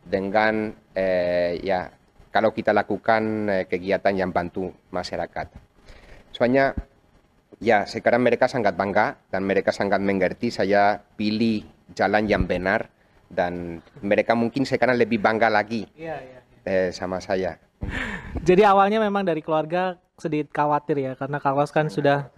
dengan 0.01 0.73
eh, 0.97 1.61
ya 1.61 1.91
kalau 2.31 2.55
kita 2.55 2.71
lakukan 2.71 3.23
eh, 3.51 3.65
kegiatan 3.67 4.15
yang 4.15 4.31
bantu 4.31 4.71
masyarakat. 4.95 5.47
Soalnya 6.31 6.73
ya 7.59 7.85
sekarang 7.85 8.23
mereka 8.23 8.47
sangat 8.47 8.79
bangga 8.79 9.19
dan 9.29 9.43
mereka 9.45 9.75
sangat 9.75 9.99
mengerti 10.01 10.49
saya 10.55 10.97
pilih 10.97 11.67
jalan 11.93 12.25
yang 12.31 12.47
benar 12.47 12.89
dan 13.31 13.83
mereka 14.03 14.35
mungkin 14.35 14.67
sekarang 14.67 14.99
lebih 14.99 15.23
bangga 15.23 15.47
lagi 15.47 15.87
Iya, 15.95 16.19
iya. 16.19 16.40
Eh, 16.65 16.91
sama 16.93 17.19
saya. 17.23 17.59
Jadi 18.45 18.63
awalnya 18.63 19.01
memang 19.01 19.25
dari 19.25 19.41
keluarga 19.41 19.97
sedikit 20.21 20.53
khawatir 20.53 21.01
ya 21.01 21.13
karena 21.17 21.41
Carlos 21.41 21.73
kan 21.73 21.89
sudah 21.89 22.29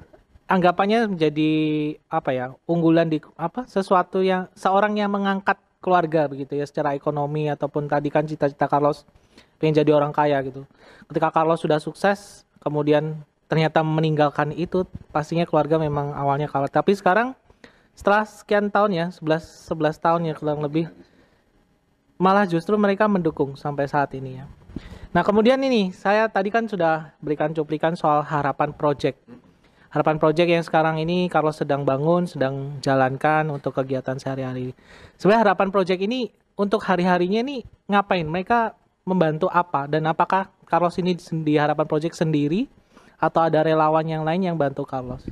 anggapannya 0.46 1.10
menjadi 1.10 1.50
apa 2.06 2.30
ya 2.30 2.46
unggulan 2.70 3.10
di 3.10 3.18
apa 3.34 3.66
sesuatu 3.66 4.22
yang 4.22 4.46
seorang 4.54 4.94
yang 4.94 5.10
mengangkat 5.10 5.58
keluarga 5.82 6.30
begitu 6.30 6.54
ya 6.54 6.62
secara 6.62 6.94
ekonomi 6.94 7.50
ataupun 7.50 7.90
tadi 7.90 8.08
kan 8.08 8.22
cita-cita 8.22 8.70
Carlos 8.70 9.02
pengen 9.58 9.82
jadi 9.82 9.90
orang 9.90 10.14
kaya 10.14 10.38
gitu. 10.46 10.62
Ketika 11.10 11.34
Carlos 11.34 11.58
sudah 11.58 11.82
sukses 11.82 12.46
kemudian 12.62 13.26
ternyata 13.50 13.82
meninggalkan 13.82 14.54
itu 14.54 14.86
pastinya 15.10 15.44
keluarga 15.44 15.76
memang 15.76 16.14
awalnya 16.14 16.46
kalah. 16.46 16.70
Tapi 16.70 16.94
sekarang 16.94 17.34
setelah 17.92 18.24
sekian 18.24 18.72
tahun 18.72 18.90
ya 18.94 19.06
11 19.12 19.68
11 19.68 19.98
tahun 20.00 20.20
ya 20.30 20.34
kurang 20.38 20.64
lebih 20.64 20.88
malah 22.22 22.46
justru 22.46 22.78
mereka 22.78 23.10
mendukung 23.10 23.58
sampai 23.58 23.90
saat 23.90 24.14
ini 24.14 24.38
ya. 24.38 24.46
Nah, 25.10 25.26
kemudian 25.26 25.58
ini 25.58 25.90
saya 25.90 26.30
tadi 26.30 26.54
kan 26.54 26.70
sudah 26.70 27.18
berikan 27.18 27.50
cuplikan 27.50 27.98
soal 27.98 28.22
harapan 28.22 28.70
project. 28.70 29.18
Harapan 29.90 30.16
project 30.22 30.48
yang 30.48 30.64
sekarang 30.64 30.96
ini 31.02 31.26
Carlos 31.26 31.58
sedang 31.58 31.82
bangun, 31.82 32.24
sedang 32.24 32.78
jalankan 32.80 33.50
untuk 33.50 33.74
kegiatan 33.76 34.16
sehari-hari. 34.16 34.72
Sebenarnya 35.18 35.50
harapan 35.50 35.68
project 35.68 36.00
ini 36.00 36.30
untuk 36.54 36.80
hari-harinya 36.86 37.42
ini 37.42 37.66
ngapain? 37.90 38.24
Mereka 38.24 38.72
membantu 39.04 39.50
apa? 39.52 39.84
Dan 39.90 40.08
apakah 40.08 40.48
Carlos 40.64 40.96
ini 40.96 41.18
di 41.18 41.58
harapan 41.58 41.84
project 41.84 42.16
sendiri 42.16 42.70
atau 43.20 43.44
ada 43.44 43.60
relawan 43.66 44.06
yang 44.08 44.24
lain 44.24 44.48
yang 44.48 44.56
bantu 44.56 44.88
Carlos? 44.88 45.26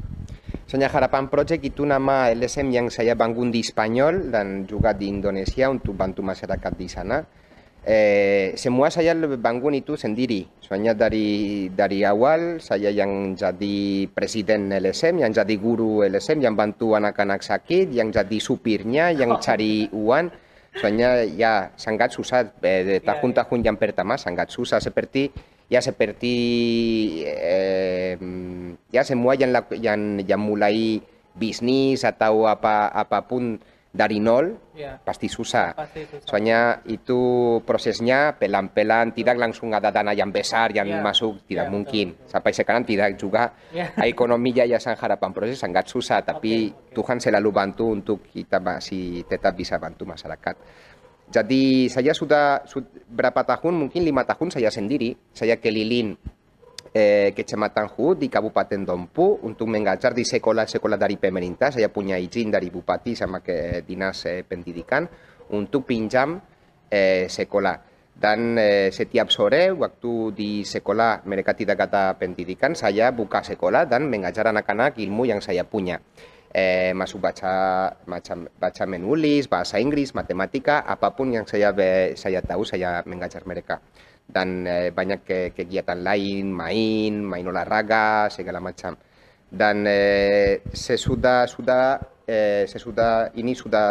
Soalnya 0.71 0.87
Harapan 0.87 1.27
Project 1.27 1.67
itu 1.67 1.83
nama 1.83 2.31
LSM 2.31 2.71
yang 2.71 2.87
saya 2.95 3.19
bangun 3.19 3.51
di 3.51 3.59
Spanyol 3.59 4.31
dan 4.31 4.71
juga 4.71 4.95
di 4.95 5.11
Indonesia 5.11 5.67
untuk 5.67 5.99
bantu 5.99 6.23
masyarakat 6.23 6.73
di 6.79 6.87
sana. 6.87 7.19
Eh, 7.83 8.55
semua 8.55 8.87
saya 8.87 9.19
bangun 9.19 9.75
itu 9.75 9.99
sendiri. 9.99 10.47
Soalnya 10.63 10.95
dari 10.95 11.67
dari 11.75 12.07
awal 12.07 12.63
saya 12.63 12.87
yang 12.95 13.35
jadi 13.35 14.07
presiden 14.15 14.71
LSM, 14.71 15.19
yang 15.27 15.35
jadi 15.35 15.55
guru 15.59 16.07
LSM, 16.07 16.39
yang 16.39 16.55
bantu 16.55 16.95
anak-anak 16.95 17.43
sakit, 17.43 17.91
yang 17.91 18.15
jadi 18.15 18.39
supirnya, 18.39 19.11
yang 19.11 19.35
cari 19.43 19.91
uang. 19.91 20.31
Soalnya 20.79 21.27
ya 21.27 21.75
sangat 21.75 22.15
susah 22.15 22.47
eh, 22.63 22.83
de 22.87 22.97
tahun-tahun 23.03 23.59
yang 23.67 23.75
pertama 23.75 24.15
sangat 24.15 24.55
susah 24.55 24.79
seperti 24.79 25.35
ya 25.71 25.79
seperti 25.79 26.35
eh, 27.25 28.19
ya 28.91 29.03
semua 29.07 29.39
yang 29.39 29.55
yang 29.79 30.19
yang 30.27 30.43
mulai 30.43 30.99
bisnis 31.39 32.03
atau 32.03 32.51
apa 32.51 32.91
apa 32.91 33.23
pun 33.23 33.63
dari 33.91 34.23
nol 34.23 34.55
Ya, 34.81 34.97
pasti 34.97 35.29
susah. 35.29 35.77
pasti 35.77 36.09
susah. 36.09 36.25
Soalnya 36.25 36.81
itu 36.89 37.21
prosesnya 37.69 38.33
pelan-pelan, 38.39 39.13
tidak 39.13 39.37
langsung 39.37 39.77
ada 39.77 39.93
dana 39.93 40.17
yang 40.17 40.33
besar 40.33 40.73
yang 40.73 40.89
Ya, 40.89 41.05
masuk, 41.05 41.45
tidak 41.45 41.69
ya, 41.69 41.73
mungkin. 41.75 42.07
Sampai 42.25 42.57
sekarang 42.57 42.89
tidak 42.89 43.21
juga. 43.21 43.53
Ya. 43.77 43.93
Ekonomi 44.09 44.57
Yayasan 44.57 44.97
Harapan 44.97 45.37
Proses 45.37 45.61
sangat 45.61 45.85
susah, 45.85 46.25
tapi 46.25 46.73
Tuhan 46.97 47.21
selalu 47.21 47.51
bantu 47.53 47.93
untuk 47.93 48.25
kita 48.25 48.57
masih 48.57 49.29
tetap 49.29 49.53
bisa 49.53 49.77
bantu 49.77 50.09
masyarakat. 50.09 50.55
Jadi 51.31 51.87
saya 51.87 52.11
sudah 52.11 52.67
su- 52.67 52.91
berapa 53.07 53.47
tahun, 53.47 53.87
mungkin 53.87 54.03
lima 54.03 54.27
tahun 54.27 54.51
saya 54.51 54.67
sendiri, 54.67 55.15
saya 55.31 55.63
keliling 55.63 56.19
eh, 56.91 57.31
Kecamatan 57.31 57.87
Hud 57.95 58.19
di 58.19 58.27
Kabupaten 58.27 58.83
Dompu 58.83 59.39
untuk 59.47 59.71
mengajar 59.71 60.11
di 60.11 60.27
sekolah-sekolah 60.27 60.99
dari 60.99 61.15
pemerintah. 61.23 61.71
Saya 61.71 61.87
punya 61.87 62.19
izin 62.19 62.51
dari 62.51 62.67
Bupati 62.67 63.15
sama 63.15 63.39
ke 63.39 63.87
Dinas 63.87 64.27
eh, 64.27 64.43
Pendidikan 64.43 65.07
untuk 65.55 65.87
pinjam 65.87 66.35
eh, 66.91 67.31
sekolah. 67.31 67.87
Dan 68.21 68.59
eh, 68.59 68.91
setiap 68.91 69.31
sore 69.31 69.71
waktu 69.71 70.35
di 70.35 70.67
sekolah 70.67 71.25
mereka 71.31 71.55
tidak 71.55 71.89
ada 71.89 72.13
pendidikan, 72.19 72.75
saya 72.75 73.15
buka 73.15 73.41
sekolah 73.41 73.87
dan 73.87 74.11
mengajar 74.11 74.51
anak-anak 74.51 74.99
ilmu 74.99 75.31
yang 75.31 75.41
saya 75.41 75.65
punya. 75.65 75.97
Eh, 76.51 76.91
masuk 76.99 77.23
baca, 77.23 77.55
macam 78.11 78.51
baca 78.59 78.83
menulis, 78.83 79.47
bahasa 79.47 79.79
Inggris, 79.79 80.11
matematika, 80.11 80.83
apa 80.83 81.15
pun 81.15 81.31
yang 81.31 81.47
saya 81.47 81.71
saya 82.19 82.43
tahu 82.43 82.67
saya 82.67 83.07
mengajar 83.07 83.47
mereka 83.47 83.79
dan 84.27 84.67
eh, 84.67 84.91
banyak 84.91 85.23
ke- 85.23 85.51
kegiatan 85.55 86.03
lain, 86.03 86.51
main, 86.51 87.23
main 87.23 87.47
olahraga, 87.47 88.27
segala 88.35 88.59
macam. 88.59 88.99
Dan 89.47 89.87
eh, 89.87 90.67
sesudah 90.75 91.47
sudah 91.47 92.03
eh, 92.27 92.67
sesudah 92.67 93.31
ini 93.39 93.55
sudah 93.55 93.89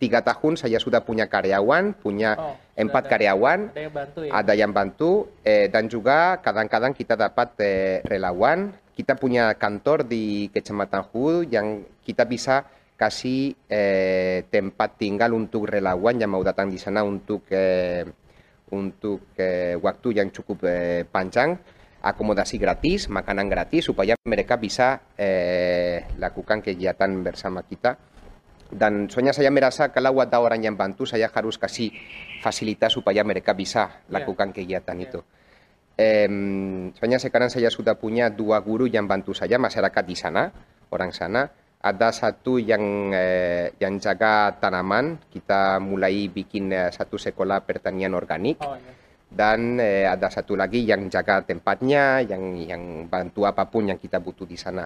tiga 0.00 0.24
tahun 0.24 0.56
saya 0.56 0.80
sudah 0.80 1.04
punya 1.04 1.28
karyawan, 1.28 2.00
punya 2.00 2.32
Oh, 2.40 2.56
empat 2.80 3.04
ada- 3.04 3.12
karyawan, 3.12 3.60
Ada 3.76 3.80
yang 3.84 3.92
bantu 3.92 4.18
ya? 4.24 4.30
ada 4.32 4.52
yang 4.56 4.72
bantu 4.72 5.10
eh, 5.44 5.68
dan 5.68 5.84
juga 5.92 6.40
kadang-kadang 6.40 6.96
kita 6.96 7.12
dapat 7.12 7.48
eh, 7.60 8.00
relawan. 8.08 8.72
Kita 8.94 9.18
punya 9.18 9.58
kantor 9.58 10.06
di 10.06 10.46
Kecamatan 10.54 11.02
Hud 11.10 11.50
yang 11.50 11.82
kita 12.06 12.22
bisa 12.24 12.62
kasih 12.94 13.50
eh, 13.66 14.46
tempat 14.46 15.02
tinggal 15.02 15.34
untuk 15.34 15.66
relawan 15.66 16.14
yang 16.14 16.30
mau 16.30 16.46
datang 16.46 16.70
di 16.70 16.78
sana 16.78 17.02
untuk 17.02 17.42
eh, 17.50 18.06
untuk 18.70 19.34
eh, 19.34 19.74
waktu 19.82 20.08
yang 20.14 20.30
cukup 20.30 20.62
eh, 20.70 21.02
panjang, 21.02 21.58
akomodasi 22.06 22.54
gratis, 22.54 23.10
makanan 23.10 23.50
gratis 23.50 23.90
supaya 23.90 24.14
mereka 24.22 24.54
bisa 24.62 25.02
eh, 25.18 26.06
lakukan 26.22 26.62
kegiatan 26.62 27.10
bersama 27.18 27.66
kita. 27.66 27.98
Dan 28.70 29.10
soalnya 29.10 29.34
saya 29.34 29.50
merasa 29.50 29.90
kalau 29.90 30.22
ada 30.22 30.38
orang 30.38 30.62
yang 30.62 30.74
bantu, 30.78 31.02
saya 31.02 31.30
harus 31.34 31.58
kasih 31.58 31.90
fasilitas 32.42 32.94
supaya 32.94 33.26
mereka 33.26 33.54
bisa 33.58 34.06
Ya. 34.06 34.22
lakukan 34.22 34.54
kegiatan 34.54 34.96
Ya. 34.98 35.04
itu. 35.10 35.20
Em, 35.94 36.90
soalnya 36.98 37.22
sekarang 37.22 37.46
saya 37.54 37.70
sudah 37.70 37.94
punya 37.94 38.26
dua 38.26 38.58
guru 38.58 38.90
yang 38.90 39.06
bantu 39.06 39.30
saya, 39.30 39.62
masyarakat 39.62 40.02
di 40.02 40.16
sana, 40.18 40.50
orang 40.90 41.14
sana. 41.14 41.46
Ada 41.84 42.10
satu 42.10 42.58
yang 42.58 43.12
eh, 43.14 43.70
yang 43.78 44.00
jaga 44.02 44.56
tanaman, 44.58 45.20
kita 45.30 45.78
mulai 45.78 46.26
bikin 46.32 46.72
eh, 46.74 46.90
satu 46.90 47.14
sekolah 47.20 47.62
pertanian 47.62 48.16
organik 48.16 48.58
Oh, 48.64 48.74
ya. 48.74 48.90
dan 49.30 49.78
eh, 49.78 50.08
ada 50.08 50.32
satu 50.32 50.56
lagi 50.58 50.82
yang 50.82 51.06
jaga 51.12 51.44
tempatnya, 51.46 52.24
yang 52.26 52.56
yang 52.58 52.82
bantu 53.06 53.46
apa 53.46 53.68
pun 53.70 53.86
yang 53.86 54.00
kita 54.00 54.18
butuh 54.18 54.48
di 54.48 54.56
sana. 54.58 54.82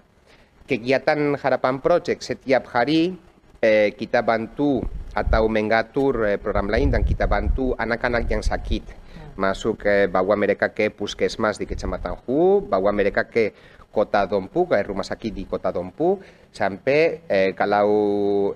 Kegiatan 0.68 1.38
Harapan 1.40 1.80
Project 1.80 2.20
setiap 2.20 2.68
hari 2.74 3.16
eh, 3.62 3.94
kita 3.96 4.20
bantu 4.20 4.82
atau 5.14 5.48
mengatur 5.48 6.34
eh, 6.34 6.36
program 6.36 6.68
lain 6.68 6.92
dan 6.92 7.00
kita 7.06 7.24
bantu 7.24 7.72
anak-anak 7.78 8.28
yang 8.28 8.42
sakit. 8.44 9.07
Masuk 9.38 9.86
eh, 9.86 10.10
bawa 10.10 10.34
mereka 10.34 10.74
ke 10.74 10.90
puskesmas 10.90 11.56
di 11.56 11.64
Kecamatan 11.64 12.18
Hu, 12.26 12.58
bawa 12.58 12.90
mereka 12.90 13.22
ke 13.22 13.54
Kota 13.88 14.26
Dompu, 14.26 14.66
ke 14.66 14.74
rumah 14.82 15.06
sakit 15.06 15.30
di 15.30 15.46
Kota 15.46 15.70
Dompu, 15.70 16.18
sampai 16.50 17.22
eh, 17.24 17.50
kalau 17.54 17.86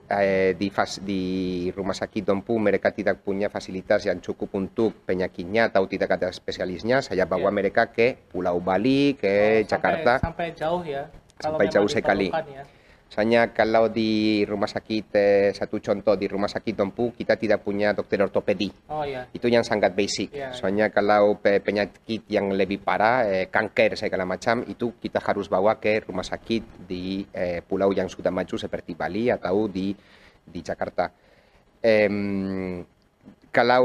eh, 0.04 0.58
di, 0.58 0.68
fas- 0.68 0.98
di 0.98 1.22
rumah 1.70 1.94
sakit 1.94 2.26
Dompu 2.26 2.58
mereka 2.58 2.90
tidak 2.90 3.22
punya 3.22 3.46
fasilitas 3.46 4.10
yang 4.10 4.18
cukup 4.18 4.50
untuk 4.58 5.06
penyakitnya 5.06 5.70
atau 5.70 5.86
tidak 5.86 6.18
ada 6.18 6.34
spesialisnya, 6.34 6.98
saya 6.98 7.30
bawa 7.30 7.48
Ya. 7.48 7.54
mereka 7.54 7.86
ke 7.86 8.18
Pulau 8.26 8.58
Bali, 8.58 9.14
ke 9.14 9.30
Oh, 9.30 9.38
sampai- 9.62 9.70
Jakarta. 9.70 10.12
Sampai 10.18 10.46
jauh 10.50 10.82
ya. 10.82 11.06
Sampai 11.38 11.66
jauh 11.70 11.86
sekali. 11.86 12.26
ya. 12.34 12.66
Soalnya 13.12 13.52
kalau 13.52 13.92
di 13.92 14.40
rumah 14.48 14.64
sakit, 14.64 15.06
eh, 15.12 15.52
satu 15.52 15.76
contoh 15.84 16.16
di 16.16 16.24
rumah 16.24 16.48
sakit 16.48 16.72
Dompu, 16.72 17.12
kita 17.12 17.36
tidak 17.36 17.60
punya 17.60 17.92
dokter 17.92 18.24
ortopedi. 18.24 18.72
Oh 18.88 19.04
ya. 19.04 19.28
Itu 19.36 19.52
yang 19.52 19.60
sangat 19.60 19.92
basic. 19.92 20.32
Iya, 20.32 20.56
Soalnya 20.56 20.88
kalau 20.88 21.36
pe- 21.36 21.60
penyakit 21.60 22.24
yang 22.32 22.48
lebih 22.56 22.80
parah, 22.80 23.28
eh, 23.28 23.52
kanker 23.52 24.00
segala 24.00 24.24
macam, 24.24 24.64
itu 24.64 24.96
kita 24.96 25.20
harus 25.20 25.52
bawa 25.52 25.76
ke 25.76 26.08
rumah 26.08 26.24
sakit 26.24 26.88
di 26.88 27.20
eh, 27.36 27.60
pulau 27.60 27.92
yang 27.92 28.08
sudah 28.08 28.32
maju 28.32 28.56
seperti 28.56 28.96
Bali 28.96 29.28
atau 29.28 29.68
di 29.68 29.92
di 30.48 30.60
Jakarta. 30.64 31.12
Em, 31.84 32.80
kalau 33.52 33.84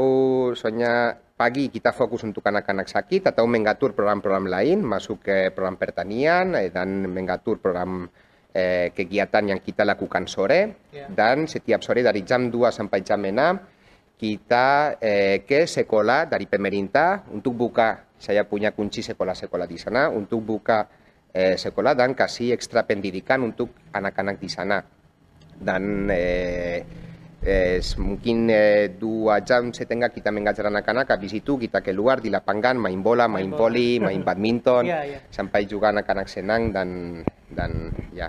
soalnya 0.56 1.12
pagi 1.36 1.68
kita 1.68 1.92
fokus 1.92 2.24
untuk 2.24 2.48
anak-anak 2.48 2.88
sakit 2.88 3.28
atau 3.28 3.44
mengatur 3.44 3.92
program-program 3.92 4.48
lain, 4.48 4.80
masuk 4.80 5.20
ke 5.20 5.52
program 5.52 5.76
pertanian 5.76 6.56
eh, 6.56 6.72
dan 6.72 7.12
mengatur 7.12 7.60
program 7.60 8.08
eh, 8.58 8.86
kegiatan 8.90 9.54
yang 9.54 9.60
kita 9.62 9.86
lakukan 9.86 10.26
sore. 10.26 10.90
Ya. 10.90 11.06
Dan 11.06 11.46
setiap 11.46 11.78
sore 11.86 12.02
dari 12.02 12.26
jam 12.26 12.50
2 12.50 12.74
sampai 12.74 13.06
jam 13.06 13.22
6 13.22 14.18
kita 14.18 14.98
eh, 14.98 15.46
ke 15.46 15.62
sekolah 15.70 16.26
dari 16.26 16.50
pemerintah 16.50 17.30
untuk 17.30 17.54
buka. 17.54 18.18
Saya 18.18 18.42
punya 18.42 18.74
kunci 18.74 18.98
sekolah-sekolah 19.06 19.66
di 19.70 19.78
sana 19.78 20.10
untuk 20.10 20.42
buka 20.42 20.90
eh, 21.30 21.54
sekolah 21.54 21.94
dan 21.94 22.18
kasih 22.18 22.50
ekstra 22.50 22.82
pendidikan 22.82 23.46
untuk 23.46 23.70
anak-anak 23.94 24.42
di 24.42 24.50
sana. 24.50 24.82
Dan 25.54 26.10
eh, 26.10 26.82
eh, 27.46 27.78
mungkin 28.02 28.50
eh, 28.50 28.90
dua 28.98 29.38
jam 29.46 29.70
setengah 29.70 30.10
kita 30.10 30.34
mengajar 30.34 30.66
anak-anak, 30.66 31.14
habis 31.14 31.38
itu 31.38 31.54
kita 31.54 31.78
keluar 31.78 32.18
di 32.18 32.30
lapangan 32.30 32.74
main 32.74 32.98
bola, 32.98 33.30
main 33.30 33.54
voli, 33.54 34.02
main 34.02 34.26
badminton, 34.26 34.90
Iya, 34.90 35.00
iya. 35.14 35.18
sampai 35.30 35.62
juga 35.70 35.94
anak-anak 35.94 36.26
senang 36.26 36.74
dan 36.74 37.22
dan 37.54 37.94
ya 38.10 38.28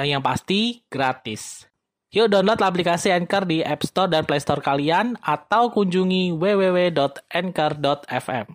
Dan 0.00 0.16
yang 0.16 0.24
pasti, 0.24 0.80
gratis. 0.88 1.68
Yuk 2.08 2.32
download 2.32 2.64
aplikasi 2.64 3.12
Anchor 3.12 3.44
di 3.44 3.60
App 3.60 3.84
Store 3.84 4.08
dan 4.08 4.24
Play 4.24 4.40
Store 4.40 4.64
kalian 4.64 5.20
atau 5.20 5.68
kunjungi 5.68 6.32
www.anchor.fm. 6.40 8.46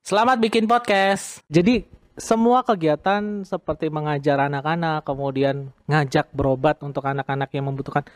Selamat 0.00 0.40
bikin 0.40 0.64
podcast. 0.64 1.44
Jadi 1.52 1.84
semua 2.16 2.64
kegiatan 2.64 3.44
seperti 3.44 3.92
mengajar 3.92 4.48
anak-anak, 4.48 5.04
kemudian 5.04 5.68
ngajak 5.84 6.32
berobat 6.32 6.80
untuk 6.80 7.04
anak-anak 7.04 7.52
yang 7.52 7.68
membutuhkan 7.68 8.08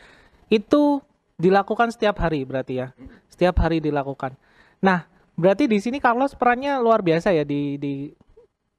itu 0.49 1.05
dilakukan 1.37 1.93
setiap 1.93 2.17
hari 2.17 2.49
berarti 2.49 2.81
ya. 2.81 2.97
Setiap 3.29 3.61
hari 3.61 3.77
dilakukan. 3.77 4.33
Nah, 4.81 5.05
berarti 5.37 5.69
di 5.69 5.77
sini 5.77 6.01
Carlos 6.01 6.33
perannya 6.33 6.81
luar 6.81 7.05
biasa 7.05 7.29
ya 7.29 7.45
di 7.45 7.77
di 7.77 8.09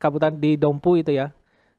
kabupaten 0.02 0.42
di 0.42 0.58
Dompu 0.58 0.98
itu 0.98 1.14
ya 1.14 1.30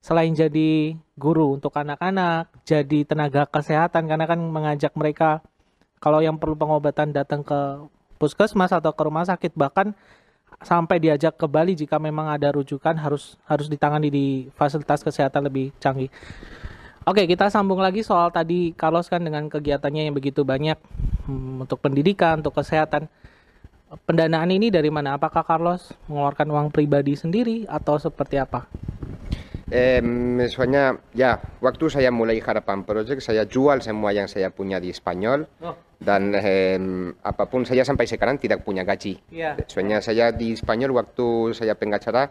selain 0.04 0.36
jadi 0.36 1.00
guru 1.16 1.56
untuk 1.56 1.72
anak-anak, 1.80 2.52
jadi 2.68 3.08
tenaga 3.08 3.48
kesehatan 3.48 4.04
karena 4.12 4.28
kan 4.28 4.40
mengajak 4.44 4.92
mereka 5.00 5.40
kalau 6.04 6.20
yang 6.20 6.36
perlu 6.36 6.60
pengobatan 6.60 7.16
datang 7.16 7.40
ke 7.40 7.88
puskesmas 8.20 8.76
atau 8.76 8.92
ke 8.92 9.02
rumah 9.08 9.24
sakit 9.24 9.56
bahkan 9.56 9.96
sampai 10.60 11.00
diajak 11.00 11.40
ke 11.40 11.48
Bali 11.48 11.72
jika 11.72 12.04
memang 12.04 12.28
ada 12.28 12.52
rujukan 12.52 13.00
harus 13.00 13.40
harus 13.48 13.72
ditangani 13.72 14.12
di 14.12 14.26
fasilitas 14.60 15.00
kesehatan 15.00 15.48
lebih 15.48 15.72
canggih. 15.80 16.12
Oke, 17.08 17.24
kita 17.24 17.48
sambung 17.48 17.80
lagi 17.80 18.04
soal 18.04 18.32
tadi 18.32 18.76
Carlos 18.76 19.08
kan 19.08 19.24
dengan 19.24 19.48
kegiatannya 19.48 20.08
yang 20.08 20.16
begitu 20.16 20.44
banyak 20.44 20.80
hmm, 21.28 21.64
untuk 21.64 21.80
pendidikan, 21.80 22.44
untuk 22.44 22.56
kesehatan. 22.60 23.08
Pendanaan 24.08 24.50
ini 24.52 24.72
dari 24.72 24.88
mana? 24.88 25.20
Apakah 25.20 25.44
Carlos 25.44 25.92
mengeluarkan 26.08 26.48
uang 26.48 26.68
pribadi 26.72 27.16
sendiri 27.16 27.68
atau 27.68 28.00
seperti 28.00 28.40
apa? 28.40 28.68
Em, 29.74 30.38
soalnya 30.54 31.02
ya 31.18 31.42
waktu 31.58 31.90
saya 31.90 32.14
mulai 32.14 32.38
Harapan 32.38 32.86
Project 32.86 33.26
saya 33.26 33.42
jual 33.50 33.82
semua 33.82 34.14
yang 34.14 34.30
saya 34.30 34.54
punya 34.54 34.78
di 34.78 34.94
Spanyol 34.94 35.50
Oh, 35.66 35.74
dan 35.98 36.30
em, 36.38 37.10
apa 37.26 37.50
pun 37.50 37.66
saya 37.66 37.82
sampai 37.82 38.06
sekarang 38.06 38.38
tidak 38.38 38.62
punya 38.62 38.86
gaji. 38.86 39.18
iya. 39.34 39.58
Soalnya 39.66 39.98
saya 39.98 40.30
di 40.30 40.54
Spanyol 40.54 40.94
waktu 40.94 41.58
saya 41.58 41.74
pengacara 41.74 42.30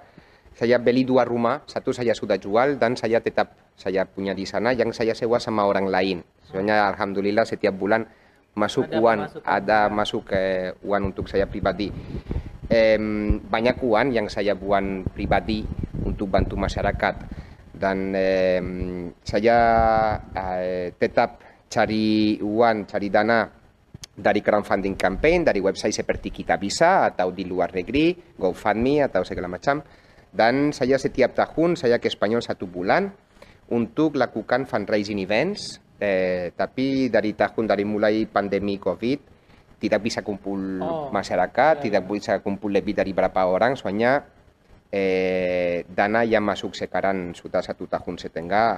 saya 0.55 0.76
beli 0.78 1.02
dua 1.02 1.24
rumah, 1.26 1.64
satu 1.66 1.90
saya 1.90 2.14
sudah 2.14 2.37
jual 2.38 2.78
dan 2.78 2.94
saya 2.94 3.18
tetap 3.18 3.59
saya 3.74 4.05
punya 4.07 4.37
di 4.37 4.44
sana 4.46 4.70
yang 4.70 4.94
saya 4.94 5.11
sewa 5.11 5.40
sama 5.42 5.66
orang 5.66 5.90
lain. 5.90 6.22
Soalnya 6.46 6.92
alhamdulillah 6.94 7.42
setiap 7.42 7.72
bulan 7.74 8.07
masuk 8.52 8.87
Ada 8.87 9.00
uang, 9.00 9.18
pemasukan. 9.18 9.48
ada 9.48 9.78
masuk 9.88 10.24
eh, 10.31 10.76
uang 10.85 11.02
untuk 11.11 11.26
saya 11.26 11.48
pribadi. 11.48 11.88
Em, 12.68 13.40
banyak 13.42 13.81
uang 13.83 14.12
yang 14.14 14.28
saya 14.31 14.52
buat 14.55 15.11
pribadi 15.16 15.64
untuk 16.05 16.29
bantu 16.29 16.59
masyarakat 16.59 17.15
dan 17.73 18.15
em, 18.15 18.69
saya 19.25 19.59
eh, 20.31 20.93
tetap 20.95 21.43
cari 21.67 22.37
uang, 22.38 22.85
cari 22.85 23.09
dana 23.09 23.49
dari 24.12 24.45
crowdfunding 24.45 24.95
campaign, 24.95 25.41
dari 25.43 25.59
website 25.65 25.97
seperti 25.97 26.29
Kita 26.29 26.61
Bisa 26.61 27.09
atau 27.09 27.33
di 27.33 27.49
luar 27.49 27.73
negeri, 27.73 28.12
GoFundMe 28.37 29.01
atau 29.01 29.25
segala 29.25 29.49
macam. 29.49 29.81
Dan 30.33 30.73
saya 30.77 31.01
setiap 31.01 31.33
tahun 31.33 31.81
saya 31.81 31.97
ke 31.97 32.12
Spanyol 32.12 32.45
satu 32.45 32.69
bulan 32.69 33.09
untuk 33.73 34.21
lakukan 34.21 34.69
fundraising 34.69 35.21
events. 35.21 35.81
Eh, 36.03 36.53
tapi 36.53 37.09
dari 37.09 37.33
tahun 37.33 37.65
dari 37.65 37.87
mulai 37.87 38.27
pandemi 38.27 38.77
COVID 38.77 39.19
tidak 39.81 40.01
bisa 40.03 40.21
kumpul 40.21 40.79
Oh, 40.83 41.09
masyarakat, 41.11 41.75
ya, 41.79 41.83
tidak 41.83 42.03
bisa 42.07 42.38
kumpul 42.38 42.71
lebih 42.71 42.95
dari 42.95 43.11
berapa 43.11 43.49
orang, 43.49 43.75
soalnya 43.75 44.23
eh, 44.92 45.88
dana 45.88 46.20
yang 46.22 46.44
masuk 46.44 46.76
sekarang 46.76 47.33
sudah 47.33 47.64
satu 47.64 47.88
tahun 47.88 48.20
setengah 48.20 48.68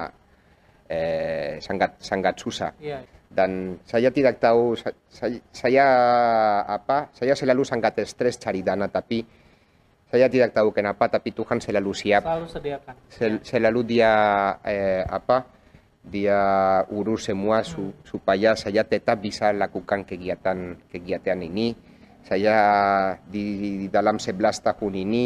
eh, 0.86 1.58
sangat 1.58 1.98
sangat 1.98 2.34
susah 2.38 2.70
Iya. 2.78 3.02
dan 3.26 3.74
saya 3.82 4.08
tidak 4.08 4.38
tahu 4.38 4.78
sa- 4.78 4.94
saya, 5.50 5.86
apa 6.62 7.10
saya 7.10 7.34
selalu 7.34 7.66
sangat 7.66 7.98
stres 8.06 8.38
cari 8.38 8.62
dana 8.62 8.86
tapi 8.86 9.24
saya 10.06 10.30
tidak 10.30 10.54
tahu 10.54 10.70
kenapa 10.70 11.10
tapi 11.10 11.34
Tuhan 11.34 11.58
selalu 11.58 11.90
siap. 11.90 12.22
Selalu 12.22 12.46
sediakan. 12.46 12.94
Sel- 13.10 13.42
selalu 13.42 13.80
dia 13.82 14.12
eh, 14.62 15.02
apa 15.02 15.42
dia 16.04 16.38
urus 16.86 17.26
semua 17.26 17.64
su- 17.66 17.98
supaya 18.06 18.54
saya 18.54 18.86
tetap 18.86 19.18
bisa 19.18 19.50
lakukan 19.50 20.06
kegiatan 20.06 20.78
kegiatan 20.86 21.40
ini. 21.42 21.74
Saya 22.22 22.54
di, 23.26 23.44
di 23.84 23.88
dalam 23.90 24.22
11 24.22 24.38
tahun 24.62 24.94
ini 25.02 25.24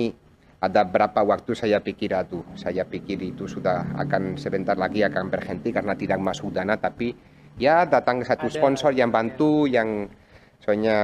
ada 0.59 0.83
berapa 0.83 1.23
waktu 1.23 1.55
saya 1.55 1.79
pikir 1.79 2.11
aduh 2.11 2.43
saya 2.59 2.83
pikir 2.83 3.23
itu 3.23 3.47
sudah 3.47 3.95
akan 3.95 4.35
sebentar 4.35 4.75
lagi 4.75 5.07
akan 5.07 5.31
berhenti 5.31 5.71
karena 5.71 5.95
tidak 5.95 6.19
masuk 6.19 6.51
dana 6.51 6.75
tapi 6.75 7.15
ya 7.59 7.87
datang 7.87 8.27
satu 8.27 8.51
Ada, 8.51 8.55
sponsor 8.59 8.91
yang 8.91 9.15
bantu 9.15 9.71
yang 9.71 10.11
soalnya 10.59 10.99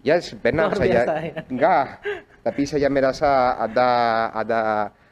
ya 0.00 0.16
benar 0.40 0.72
Luar 0.72 0.80
saya 0.80 0.92
biasa, 1.04 1.14
ya. 1.20 1.34
enggak 1.52 1.84
tapi 2.40 2.62
saya 2.64 2.88
merasa 2.88 3.56
ada 3.60 3.88
ada 4.32 4.60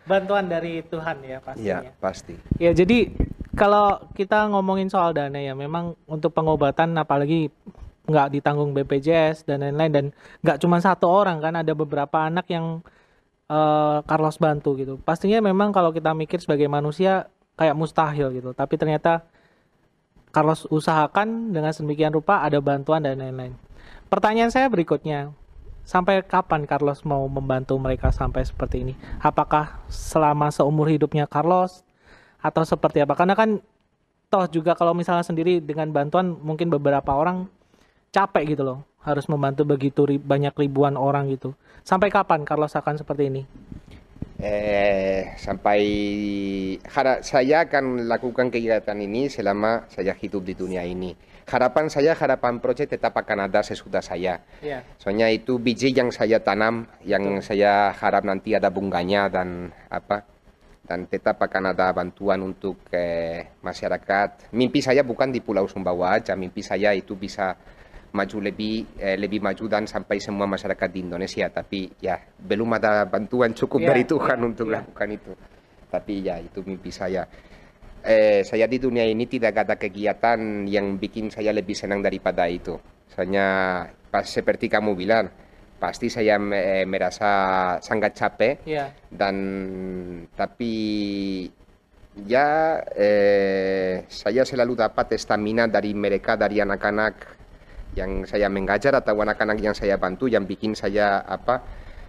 Bantuan 0.03 0.51
dari 0.51 0.83
Tuhan 0.83 1.23
ya 1.23 1.39
pastinya. 1.39 1.69
ya 1.87 1.93
pasti 2.03 2.35
Ya, 2.59 2.75
jadi 2.75 3.13
kalau 3.53 4.01
kita 4.17 4.49
ngomongin 4.49 4.89
soal 4.89 5.13
dana 5.13 5.37
ya, 5.37 5.53
memang 5.53 5.93
untuk 6.09 6.33
pengobatan 6.33 6.97
apalagi 6.97 7.53
nggak 8.09 8.41
ditanggung 8.41 8.75
BPJS 8.75 9.47
dan 9.47 9.63
lain-lain 9.63 9.93
dan 9.93 10.05
nggak 10.43 10.59
cuma 10.59 10.81
satu 10.83 11.07
orang 11.07 11.39
kan, 11.39 11.55
ada 11.55 11.73
beberapa 11.77 12.27
anak 12.27 12.49
yang 12.51 12.81
eh, 13.51 13.99
Carlos 14.05 14.37
bantu 14.39 14.77
gitu. 14.79 14.95
Pastinya 15.01 15.41
memang 15.43 15.71
kalau 15.75 15.91
kita 15.91 16.13
mikir 16.13 16.39
sebagai 16.43 16.67
manusia 16.71 17.31
kayak 17.57 17.77
mustahil 17.77 18.33
gitu, 18.35 18.51
tapi 18.53 18.77
ternyata 18.77 19.25
Carlos 20.33 20.65
usahakan 20.73 21.53
dengan 21.53 21.71
sedemikian 21.77 22.13
rupa 22.13 22.41
ada 22.41 22.57
bantuan 22.59 23.05
dan 23.05 23.21
lain-lain. 23.21 23.53
Pertanyaan 24.09 24.49
saya 24.49 24.73
berikutnya, 24.73 25.33
sampai 25.83 26.23
kapan 26.23 26.65
Carlos 26.65 27.03
mau 27.03 27.27
membantu 27.27 27.77
mereka 27.77 28.15
sampai 28.15 28.47
seperti 28.47 28.87
ini? 28.87 28.95
Apakah 29.21 29.83
selama 29.91 30.49
seumur 30.49 30.89
hidupnya 30.89 31.27
Carlos 31.29 31.85
atau 32.41 32.63
seperti 32.65 33.03
apa? 33.03 33.13
Karena 33.19 33.35
kan 33.37 33.61
toh 34.33 34.49
juga 34.49 34.73
kalau 34.73 34.97
misalnya 34.97 35.27
sendiri 35.27 35.61
dengan 35.61 35.93
bantuan 35.93 36.33
mungkin 36.41 36.73
beberapa 36.73 37.13
orang 37.13 37.51
capek 38.13 38.57
gitu 38.57 38.63
loh, 38.65 38.79
harus 39.03 39.27
membantu 39.27 39.67
begitu 39.67 40.07
ri- 40.07 40.23
banyak 40.23 40.55
ribuan 40.55 40.95
orang 40.95 41.31
gitu. 41.31 41.55
Sampai 41.83 42.11
kapan 42.11 42.47
Carlos 42.47 42.75
akan 42.75 42.95
seperti 42.99 43.29
ini? 43.31 43.43
Eh, 44.43 45.39
sampai 45.39 45.81
hara- 46.91 47.23
saya 47.23 47.63
akan 47.63 48.11
lakukan 48.11 48.51
kegiatan 48.51 48.99
ini 48.99 49.31
selama 49.31 49.87
saya 49.87 50.15
hidup 50.19 50.43
di 50.43 50.55
dunia 50.59 50.83
ini. 50.83 51.15
Harapan 51.47 51.91
saya, 51.91 52.15
harapan 52.15 52.63
project 52.63 52.95
tetap 52.95 53.19
akan 53.19 53.51
ada 53.51 53.63
sesudah 53.63 54.03
saya. 54.03 54.43
Iya. 54.63 54.83
Soalnya 54.99 55.27
itu 55.31 55.59
biji 55.59 55.91
yang 55.95 56.15
saya 56.15 56.39
tanam, 56.39 56.87
yang 57.03 57.43
saya 57.43 57.91
harap 57.95 58.23
nanti 58.23 58.55
ada 58.55 58.71
bunganya 58.71 59.27
dan 59.27 59.71
apa, 59.91 60.23
dan 60.87 61.07
tetap 61.07 61.43
akan 61.43 61.75
ada 61.75 61.91
bantuan 61.91 62.43
untuk 62.43 62.83
eh, 62.95 63.59
masyarakat. 63.63 64.55
Mimpi 64.55 64.83
saya 64.83 65.03
bukan 65.03 65.35
di 65.35 65.43
Pulau 65.43 65.67
Sumbawa 65.67 66.19
aja, 66.19 66.35
mimpi 66.39 66.63
saya 66.63 66.95
itu 66.95 67.19
bisa 67.19 67.59
maju 68.13 68.39
lebih 68.45 69.01
eh, 69.01 69.17
lebih 69.17 69.41
maju 69.41 69.65
dan 69.69 69.89
sampai 69.89 70.21
semua 70.21 70.45
masyarakat 70.45 70.89
di 70.93 71.01
Indonesia. 71.03 71.49
Tapi 71.49 71.89
ya 72.01 72.17
belum 72.21 72.69
ada 72.77 73.05
bantuan 73.09 73.53
cukup 73.53 73.81
Iya, 73.83 73.89
dari 73.93 74.05
Tuhan 74.05 74.39
iya, 74.39 74.47
untuk 74.47 74.67
iya. 74.69 74.75
lakukan 74.81 75.09
itu. 75.13 75.33
Tapi 75.89 76.13
ya 76.25 76.37
itu 76.41 76.61
mimpi 76.65 76.89
saya. 76.89 77.25
Eh, 78.03 78.43
saya 78.43 78.67
di 78.67 78.83
dunia 78.83 79.07
ini 79.07 79.31
tidak 79.31 79.55
ada 79.63 79.79
kegiatan 79.79 80.67
yang 80.67 80.99
bikin 80.99 81.31
saya 81.31 81.55
lebih 81.55 81.77
senang 81.77 82.03
daripada 82.03 82.49
itu. 82.51 82.75
Soalnya 83.07 83.47
pas 84.11 84.27
seperti 84.27 84.67
kamu 84.67 84.97
bilang, 84.99 85.31
pasti 85.79 86.11
saya 86.11 86.35
me- 86.41 86.83
merasa 86.85 87.31
sangat 87.79 88.13
capek 88.19 88.55
Iya. 88.67 88.91
dan 89.07 89.37
tapi 90.35 90.75
ya 92.27 92.77
eh, 92.93 94.05
saya 94.09 94.43
selalu 94.45 94.77
dapat 94.79 95.15
stamina 95.17 95.65
dari 95.67 95.95
mereka 95.95 96.37
dari 96.37 96.61
anak-anak 96.61 97.15
yang 97.93 98.25
saya 98.25 98.49
mengajar 98.49 98.97
atau 98.97 99.13
anak-anak 99.21 99.61
yang 99.61 99.77
saya 99.77 100.01
bantu 100.01 100.29
yang 100.29 100.49
bikin 100.49 100.73
saya 100.73 101.21
apa 101.25 101.61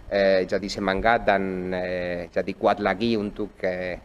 eh, 0.08 0.48
jadi 0.48 0.68
semangat 0.72 1.28
dan 1.28 1.74
eh, 1.76 2.32
jadi 2.32 2.52
kuat 2.56 2.80
lagi 2.80 3.20
untuk 3.20 3.52
eh, 3.64 4.00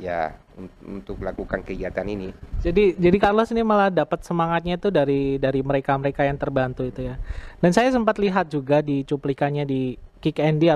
ya 0.00 0.32
un- 0.56 1.00
untuk 1.00 1.20
lakukan 1.20 1.62
kegiatan 1.62 2.04
ini. 2.08 2.32
Jadi 2.64 2.96
jadi 2.96 3.16
Carlos 3.20 3.52
ini 3.52 3.62
malah 3.62 3.92
dapat 3.92 4.24
semangatnya 4.24 4.80
itu 4.80 4.88
dari 4.88 5.36
dari 5.38 5.60
mereka-mereka 5.62 6.26
yang 6.26 6.40
terbantu 6.40 6.82
itu 6.88 7.06
ya. 7.06 7.20
Dan 7.60 7.70
saya 7.70 7.92
sempat 7.92 8.18
lihat 8.18 8.50
juga 8.50 8.82
di 8.82 9.04
cuplikannya 9.04 9.62
di 9.68 9.94
Kick 10.18 10.42
Andy 10.42 10.72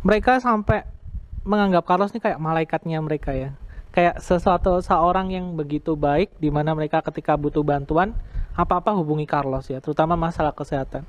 mereka 0.00 0.40
sampai 0.40 0.84
menganggap 1.44 1.84
Carlos 1.84 2.12
ini 2.12 2.20
kayak 2.20 2.40
malaikatnya 2.40 3.00
mereka 3.00 3.32
ya. 3.36 3.52
Kayak 3.90 4.22
sesuatu 4.22 4.78
seorang 4.78 5.34
yang 5.34 5.58
begitu 5.58 5.98
baik 5.98 6.38
di 6.38 6.46
mana 6.46 6.70
mereka 6.78 7.02
ketika 7.02 7.34
butuh 7.34 7.66
bantuan 7.66 8.14
apa-apa 8.54 8.94
hubungi 8.96 9.24
Carlos 9.24 9.68
ya, 9.68 9.78
terutama 9.78 10.14
masalah 10.14 10.52
kesehatan. 10.52 11.06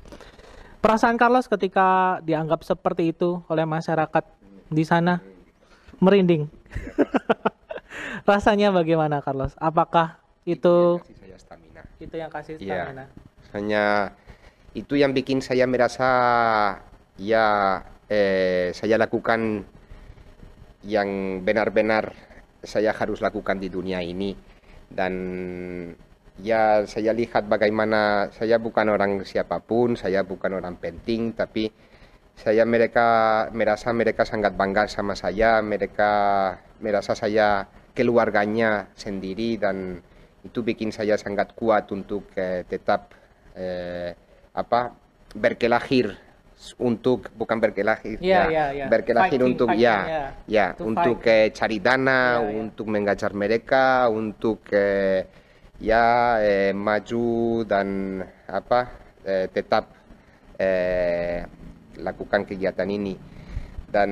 Perasaan 0.82 1.14
Carlos 1.14 1.46
ketika 1.46 2.18
dianggap 2.20 2.66
seperti 2.66 3.14
itu 3.14 3.38
oleh 3.46 3.62
masyarakat 3.62 4.24
di 4.66 4.82
sana 4.82 5.22
merinding. 6.02 6.50
Rasanya 8.26 8.74
bagaimana 8.74 9.22
Carlos? 9.22 9.54
Apakah 9.58 10.18
itu 10.42 10.98
Kasih 10.98 11.18
saya 11.22 11.36
stamina. 11.38 11.82
itu 11.98 12.14
yang 12.18 12.30
kasih 12.30 12.54
Iya. 12.58 12.90
stamina? 12.90 13.04
Hanya 13.54 13.84
itu 14.74 14.94
yang 14.98 15.14
bikin 15.14 15.38
saya 15.38 15.68
merasa 15.70 16.08
ya 17.14 17.78
eh, 18.08 18.74
saya 18.74 18.98
lakukan 18.98 19.62
yang 20.82 21.08
benar-benar 21.46 22.10
saya 22.62 22.90
harus 22.90 23.22
lakukan 23.22 23.58
di 23.58 23.70
dunia 23.70 24.02
ini 24.02 24.34
dan 24.90 25.14
ya 26.40 26.88
saya 26.88 27.12
lihat 27.12 27.44
bagaimana 27.50 28.32
saya 28.32 28.56
bukan 28.56 28.88
orang 28.88 29.12
siapa 29.28 29.60
pun, 29.60 29.98
saya 29.98 30.24
bukan 30.24 30.56
orang 30.56 30.80
penting, 30.80 31.36
tapi 31.36 31.68
saya 32.32 32.64
mereka 32.64 33.48
merasa 33.52 33.92
mereka 33.92 34.24
sangat 34.24 34.56
bangga 34.56 34.88
sama 34.88 35.12
saya, 35.12 35.60
mereka 35.60 36.10
merasa 36.80 37.12
saya 37.12 37.68
keluarganya 37.92 38.88
sendiri 38.96 39.60
dan 39.60 40.00
itu 40.42 40.64
bikin 40.64 40.90
saya 40.90 41.14
sangat 41.20 41.52
kuat 41.54 41.92
untuk 41.92 42.32
eh, 42.34 42.64
tetap 42.66 43.12
eh, 43.54 44.10
apa 44.56 44.90
berkelahir 45.36 46.16
untuk 46.78 47.30
bukan 47.34 47.58
berkelahir 47.58 48.18
Iya, 48.22 48.42
iya, 48.50 48.64
iya. 48.74 48.86
berkelahir 48.86 49.38
Fighting, 49.38 49.50
untuk 49.54 49.68
fighting, 49.74 49.86
ya 49.86 49.98
ya. 50.06 50.24
ya 50.46 50.66
untuk 50.78 51.18
eh, 51.26 51.50
cari 51.50 51.78
dana 51.78 52.38
iya. 52.42 52.58
untuk 52.58 52.86
mengajar 52.90 53.34
mereka 53.34 54.06
untuk 54.10 54.66
eh, 54.70 55.26
ya 55.82 56.38
eh, 56.38 56.70
maju 56.70 57.66
dan 57.66 58.22
apa 58.46 58.80
eh, 59.26 59.50
tetap 59.50 59.90
eh, 60.54 61.42
lakukan 61.98 62.46
kegiatan 62.46 62.86
ini 62.86 63.18
dan 63.90 64.10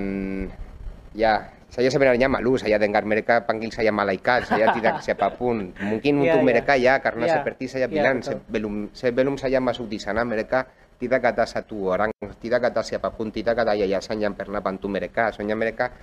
ya 1.15 1.47
saya 1.71 1.87
sebenarnya 1.87 2.27
malu 2.27 2.59
saya 2.59 2.83
dengar 2.83 3.07
mereka 3.07 3.47
panggil 3.47 3.71
saya 3.71 3.95
malaikat 3.95 4.51
saya 4.51 4.69
tidak 4.77 4.99
siapa 5.07 5.31
pun 5.39 5.71
mungkin 5.79 6.19
Iya, 6.19 6.35
untuk 6.35 6.41
iya. 6.43 6.49
mereka 6.51 6.73
ya 6.75 6.99
karena 6.99 7.31
Iya, 7.31 7.35
seperti 7.39 7.65
saya 7.71 7.87
iya, 7.87 7.95
bilang 7.95 8.19
betul. 8.19 8.27
sebelum 8.35 8.75
sebelum 8.91 9.35
saya 9.39 9.63
masuk 9.63 9.87
di 9.87 10.03
sana 10.03 10.27
mereka 10.27 10.67
tidak 10.99 11.23
ada 11.33 11.47
satu 11.47 11.95
orang 11.95 12.11
tidak 12.43 12.75
ada 12.75 12.83
siapa 12.83 13.15
pun 13.15 13.31
tidak 13.31 13.63
ada 13.63 13.79
yayasan 13.79 14.19
yang 14.19 14.35
pernah 14.35 14.59
bantu 14.59 14.91
mereka 14.91 15.31
soalnya 15.31 15.55
mereka 15.55 15.95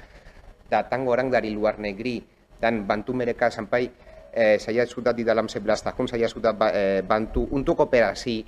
datang 0.72 1.04
orang 1.06 1.28
dari 1.28 1.52
luar 1.52 1.78
negeri 1.78 2.24
dan 2.58 2.88
bantu 2.88 3.14
mereka 3.14 3.52
sampai 3.52 4.07
saya 4.36 4.84
sudah 4.86 5.12
di 5.16 5.26
dalam 5.26 5.50
11 5.50 5.64
tahun 5.66 6.06
saya 6.06 6.28
sudah 6.30 6.54
ba- 6.54 6.74
bantu 7.02 7.48
untuk 7.54 7.82
operasi 7.82 8.46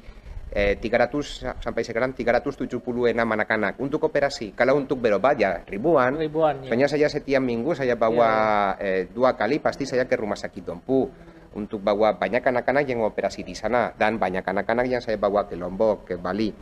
eh, 0.49 0.81
300 0.81 1.61
sampai 1.61 1.81
sekarang 1.85 2.17
376 2.17 2.73
anak-anak 3.13 3.77
untuk 3.77 4.09
operasi 4.09 4.57
kalau 4.57 4.81
untuk 4.81 4.97
berobat 4.97 5.37
ya 5.37 5.61
ribuan. 5.69 6.17
Ribuan 6.17 6.65
ya. 6.65 6.73
Soalnya 6.73 6.89
saya 6.89 7.07
setiap 7.09 7.41
minggu 7.41 7.77
saya 7.77 7.93
bawa 7.93 8.29
eh, 8.81 9.09
dua 9.09 9.37
kali 9.37 9.61
pasti 9.61 9.85
saya 9.85 10.09
ke 10.09 10.17
rumah 10.17 10.37
sakit 10.37 10.63
Dompu. 10.65 11.09
Untuk 11.49 11.81
bawa 11.81 12.13
banyak 12.13 12.45
anak-anak 12.45 12.85
yang 12.85 13.01
operasi 13.01 13.41
di 13.41 13.57
sana 13.57 13.89
dan 13.97 14.21
banyak 14.21 14.45
anak-anak 14.45 14.85
yang 14.85 15.01
saya 15.01 15.17
bawa 15.17 15.49
ke 15.49 15.57
Lombok, 15.57 16.05
ke 16.05 16.13
Bali. 16.21 16.53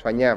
Soalnya 0.00 0.32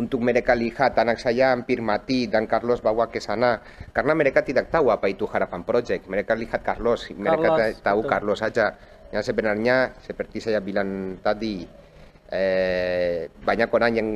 untuk 0.00 0.24
mereka 0.24 0.56
lihat 0.56 0.96
anak 0.96 1.20
saya 1.20 1.52
hampir 1.52 1.84
mati 1.84 2.24
dan 2.24 2.48
Carlos 2.48 2.80
bawa 2.80 3.12
ke 3.12 3.20
sana 3.20 3.60
karena 3.92 4.16
mereka 4.16 4.40
tidak 4.40 4.72
tahu 4.72 4.88
apa 4.88 5.12
itu 5.12 5.28
harapan 5.28 5.60
project. 5.60 6.08
Mereka 6.08 6.32
lihat 6.40 6.64
Carlos, 6.64 7.12
mereka 7.12 7.52
Carlos, 7.52 7.60
ta- 7.60 7.92
tahu 7.92 8.00
betul. 8.00 8.10
Carlos 8.16 8.38
saja. 8.40 8.66
Yang 9.12 9.24
sebenarnya 9.34 9.76
seperti 10.00 10.38
saya 10.40 10.62
bilang 10.64 11.20
tadi 11.20 11.66
eh, 12.30 13.26
banyak 13.28 13.68
orang 13.68 13.92
yang 13.92 14.08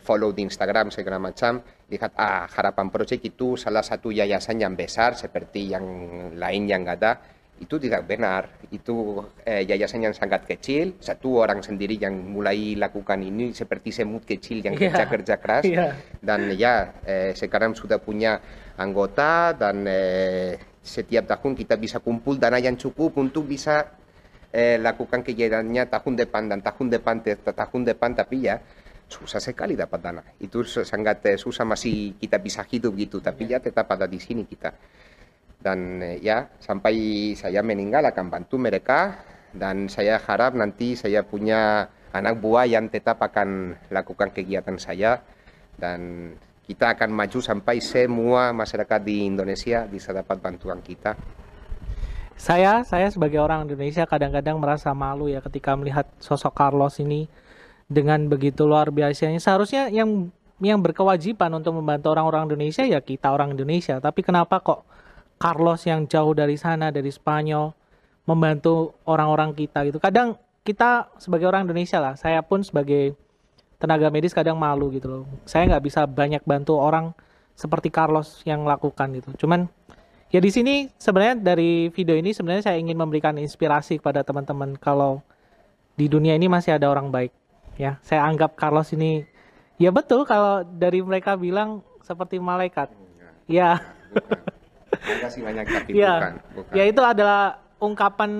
follow 0.00 0.32
di 0.32 0.48
Instagram 0.48 0.88
segala 0.88 1.20
macam 1.20 1.60
lihat 1.92 2.16
ah 2.16 2.48
harapan 2.48 2.88
project 2.88 3.22
itu 3.22 3.54
salah 3.60 3.84
satu 3.84 4.08
yayasan 4.08 4.64
yang 4.64 4.74
besar 4.74 5.12
seperti 5.14 5.76
yang 5.76 5.84
lain 6.40 6.64
yang 6.66 6.88
ada 6.88 7.20
itu 7.60 7.76
tidak 7.76 8.08
benar 8.08 8.48
itu 8.72 9.20
eh, 9.44 9.68
yayasan 9.68 10.08
yang 10.08 10.16
sangat 10.16 10.48
kecil 10.48 10.96
satu 10.96 11.44
orang 11.44 11.60
sendiri 11.60 12.00
yang 12.00 12.16
mulai 12.16 12.72
lakukan 12.74 13.20
ini 13.20 13.52
seperti 13.52 13.92
semut 13.92 14.24
kecil 14.24 14.64
yang 14.64 14.74
Iya. 14.74 14.88
kerja 14.88 15.04
kerja 15.06 15.34
keras 15.36 15.64
Iya. 15.68 15.92
dan 16.24 16.48
ya 16.56 16.74
eh, 17.04 17.36
sekarang 17.36 17.76
sudah 17.76 18.00
punya 18.00 18.40
anggota 18.80 19.52
dan 19.52 19.84
eh, 19.84 20.56
setiap 20.80 21.28
tahun 21.28 21.52
kita 21.52 21.76
bisa 21.76 22.00
kumpul 22.00 22.40
dana 22.40 22.56
yang 22.56 22.80
cukup 22.80 23.20
untuk 23.20 23.44
bisa 23.44 23.92
eh, 24.50 24.80
lakukan 24.80 25.20
kegiatannya 25.20 25.84
tahun 25.86 26.14
depan 26.16 26.42
dan 26.48 26.58
tahun 26.64 26.86
depan 26.88 27.16
tahun 27.44 27.82
depan 27.84 28.10
tapi 28.16 28.48
ya 28.48 28.56
susah 29.10 29.42
sekali 29.42 29.74
dapat 29.74 29.98
dana. 30.00 30.22
Itu 30.38 30.62
sangat 30.64 31.26
eh, 31.26 31.36
susah 31.36 31.66
masih 31.66 32.14
kita 32.16 32.38
bisa 32.38 32.62
hidup 32.62 32.94
gitu, 32.94 33.18
tapi 33.18 33.50
ya 33.50 33.58
tetap 33.58 33.90
ada 33.90 34.06
di 34.06 34.22
sini 34.22 34.46
kita. 34.46 34.70
Dan 35.60 36.00
eh, 36.00 36.18
ya 36.24 36.48
sampai 36.56 37.36
saya 37.36 37.60
meninggal 37.60 38.08
akan 38.08 38.32
bantu 38.32 38.56
mereka 38.56 39.20
dan 39.52 39.92
saya 39.92 40.16
harap 40.16 40.56
nanti 40.56 40.96
saya 40.96 41.20
punya 41.26 41.90
anak 42.10 42.40
buah 42.40 42.66
yang 42.66 42.90
tetap 42.90 43.22
akan 43.22 43.78
lakukan 43.92 44.34
kegiatan 44.34 44.80
saya 44.80 45.20
dan 45.78 46.32
kita 46.70 46.94
akan 46.94 47.10
maju 47.10 47.38
sampai 47.42 47.82
semua 47.82 48.54
masyarakat 48.54 49.00
di 49.02 49.26
Indonesia 49.26 49.90
bisa 49.90 50.14
dapat 50.14 50.38
bantuan 50.38 50.78
kita. 50.78 51.18
Saya 52.38 52.86
saya 52.86 53.10
sebagai 53.10 53.42
orang 53.42 53.68
Indonesia 53.68 54.06
kadang-kadang 54.06 54.56
merasa 54.56 54.94
malu 54.94 55.28
ya 55.28 55.42
ketika 55.44 55.76
melihat 55.76 56.06
sosok 56.22 56.56
Carlos 56.56 56.96
ini 57.02 57.26
dengan 57.90 58.30
begitu 58.30 58.64
luar 58.64 58.94
biasanya. 58.94 59.42
Seharusnya 59.42 59.90
yang 59.90 60.30
yang 60.62 60.78
berkewajiban 60.80 61.50
untuk 61.52 61.74
membantu 61.76 62.14
orang-orang 62.14 62.48
Indonesia 62.48 62.86
ya 62.86 63.02
kita 63.02 63.34
orang 63.34 63.58
Indonesia. 63.58 63.98
Tapi 63.98 64.22
kenapa 64.22 64.62
kok 64.62 64.86
Carlos 65.40 65.80
yang 65.88 66.04
jauh 66.04 66.36
dari 66.36 66.60
sana 66.60 66.92
dari 66.92 67.08
Spanyol 67.08 67.72
membantu 68.28 69.00
orang-orang 69.08 69.56
kita 69.56 69.88
gitu. 69.88 69.96
Kadang 69.96 70.36
kita 70.60 71.08
sebagai 71.16 71.48
orang 71.48 71.64
Indonesia 71.64 71.96
lah, 71.96 72.14
saya 72.20 72.44
pun 72.44 72.60
sebagai 72.60 73.16
tenaga 73.80 74.12
medis 74.12 74.36
kadang 74.36 74.60
malu 74.60 74.92
gitu 74.92 75.08
loh. 75.08 75.24
Saya 75.48 75.64
nggak 75.64 75.84
bisa 75.88 76.04
banyak 76.04 76.44
bantu 76.44 76.76
orang 76.76 77.16
seperti 77.56 77.88
Carlos 77.88 78.44
yang 78.44 78.68
lakukan 78.68 79.16
gitu. 79.16 79.32
Cuman 79.40 79.64
ya 80.28 80.44
di 80.44 80.52
sini 80.52 80.92
sebenarnya 81.00 81.40
dari 81.40 81.88
video 81.88 82.12
ini 82.12 82.36
sebenarnya 82.36 82.68
saya 82.70 82.76
ingin 82.76 83.00
memberikan 83.00 83.40
inspirasi 83.40 83.96
kepada 83.96 84.20
teman-teman 84.20 84.76
kalau 84.76 85.24
di 85.96 86.06
dunia 86.06 86.36
ini 86.36 86.52
masih 86.52 86.76
ada 86.76 86.92
orang 86.92 87.08
baik 87.08 87.32
ya. 87.80 87.96
Saya 88.04 88.28
anggap 88.28 88.60
Carlos 88.60 88.92
ini 88.92 89.24
ya 89.80 89.88
betul 89.88 90.28
kalau 90.28 90.60
dari 90.68 91.00
mereka 91.00 91.32
bilang 91.40 91.80
seperti 92.04 92.36
malaikat. 92.36 92.92
Ya. 93.48 93.80
Terima 94.90 95.18
kasih 95.26 95.40
banyak 95.46 95.64
tapi 95.70 95.90
Ya, 95.94 96.14
bukan, 96.18 96.32
bukan. 96.58 96.72
ya 96.74 96.84
itu 96.90 97.00
adalah 97.02 97.42
ungkapan 97.80 98.30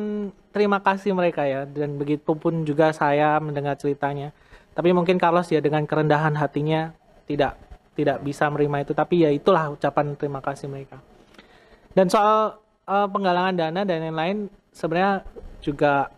terima 0.50 0.78
kasih 0.82 1.14
mereka 1.14 1.46
ya 1.46 1.62
dan 1.64 1.94
begitu 1.96 2.34
pun 2.34 2.66
juga 2.66 2.90
saya 2.90 3.38
mendengar 3.38 3.78
ceritanya. 3.78 4.34
Tapi 4.74 4.90
mungkin 4.94 5.18
Carlos 5.18 5.46
ya 5.50 5.62
dengan 5.62 5.86
kerendahan 5.86 6.34
hatinya 6.34 6.94
tidak 7.26 7.54
tidak 7.94 8.22
bisa 8.22 8.46
menerima 8.48 8.86
itu 8.88 8.92
tapi 8.96 9.22
ya 9.26 9.30
itulah 9.30 9.70
ucapan 9.74 10.14
terima 10.18 10.40
kasih 10.42 10.66
mereka. 10.70 10.98
Dan 11.94 12.06
soal 12.10 12.58
eh, 12.86 13.08
penggalangan 13.10 13.54
dana 13.54 13.80
dan 13.86 13.98
lain-lain 14.10 14.46
sebenarnya 14.74 15.26
juga 15.62 16.10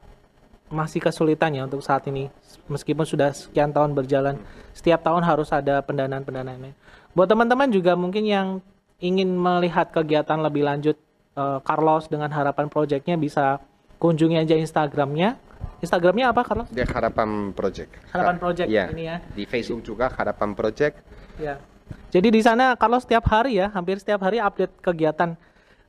masih 0.73 1.05
kesulitan 1.05 1.53
ya 1.53 1.69
untuk 1.69 1.85
saat 1.85 2.09
ini 2.09 2.33
meskipun 2.73 3.05
sudah 3.05 3.37
sekian 3.37 3.77
tahun 3.77 3.93
berjalan 3.93 4.41
setiap 4.73 5.05
tahun 5.05 5.21
harus 5.21 5.53
ada 5.53 5.85
pendanaan-pendanaan 5.85 6.61
lain. 6.73 6.77
Buat 7.13 7.29
teman-teman 7.29 7.69
juga 7.69 7.93
mungkin 7.93 8.25
yang 8.25 8.65
ingin 9.03 9.35
melihat 9.35 9.91
kegiatan 9.91 10.39
lebih 10.39 10.63
lanjut 10.63 10.97
eh, 11.35 11.59
Carlos 11.67 12.07
dengan 12.07 12.31
harapan 12.31 12.71
projectnya 12.71 13.19
bisa 13.19 13.59
kunjungi 13.99 14.39
aja 14.39 14.55
Instagramnya. 14.55 15.37
Instagramnya 15.83 16.31
apa 16.31 16.47
Carlos? 16.47 16.71
Di 16.71 16.83
Harapan 16.83 17.51
Project. 17.51 17.91
Harapan 18.15 18.37
Project 18.39 18.69
Ya. 18.71 18.87
ini 18.91 19.11
ya. 19.11 19.19
Di 19.35 19.43
Facebook 19.47 19.83
juga 19.83 20.07
Harapan 20.11 20.55
Project. 20.55 21.03
Ya. 21.39 21.59
Jadi 22.15 22.31
di 22.31 22.39
sana 22.39 22.79
Carlos 22.79 23.03
setiap 23.03 23.27
hari 23.27 23.59
ya, 23.59 23.67
hampir 23.71 23.99
setiap 23.99 24.23
hari 24.23 24.39
update 24.39 24.79
kegiatan 24.79 25.35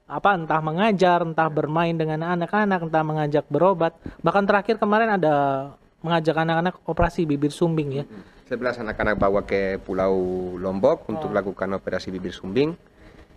apa 0.04 0.30
entah 0.34 0.62
mengajar, 0.62 1.22
entah 1.22 1.46
bermain 1.50 1.94
dengan 1.94 2.26
anak-anak, 2.28 2.90
entah 2.90 3.04
mengajak 3.06 3.46
berobat. 3.50 3.94
Bahkan 4.22 4.44
terakhir 4.46 4.76
kemarin 4.78 5.14
ada 5.14 5.34
mengajak 6.02 6.36
anak-anak 6.36 6.74
operasi 6.86 7.26
bibir 7.26 7.54
sumbing 7.54 8.02
ya. 8.02 8.06
11 8.50 8.82
anak-anak 8.84 9.16
bawa 9.16 9.42
ke 9.42 9.78
Pulau 9.80 10.14
Lombok 10.58 11.06
untuk 11.08 11.30
Oh. 11.30 11.34
lakukan 11.34 11.70
operasi 11.72 12.10
bibir 12.10 12.34
sumbing. 12.34 12.74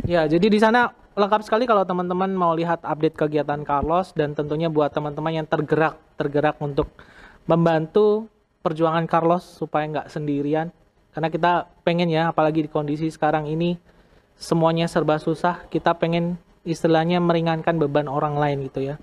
Ya, 0.04 0.28
jadi 0.28 0.52
di 0.52 0.61
sana 0.61 0.92
lengkap 1.16 1.48
sekali 1.48 1.64
kalau 1.64 1.87
teman-teman 1.88 2.28
mau 2.37 2.52
lihat 2.52 2.85
update 2.85 3.16
kegiatan 3.16 3.64
Carlos 3.64 4.12
dan 4.12 4.37
tentunya 4.37 4.68
buat 4.68 4.92
teman-teman 4.92 5.40
yang 5.40 5.46
tergerak, 5.48 5.96
tergerak 6.20 6.61
untuk 6.61 6.92
membantu 7.48 8.28
perjuangan 8.61 9.09
Carlos 9.09 9.46
supaya 9.46 9.88
nggak 9.88 10.12
sendirian. 10.12 10.68
Karena 11.16 11.32
kita 11.32 11.52
pengen 11.80 12.12
ya, 12.12 12.28
apalagi 12.28 12.66
di 12.66 12.68
kondisi 12.68 13.09
sekarang 13.09 13.48
ini 13.48 13.80
semuanya 14.37 14.85
serba 14.85 15.16
susah, 15.16 15.64
kita 15.72 15.96
pengen 15.96 16.37
istilahnya 16.68 17.22
meringankan 17.22 17.80
beban 17.80 18.11
orang 18.11 18.37
lain 18.37 18.68
gitu 18.68 18.85
ya. 18.85 19.00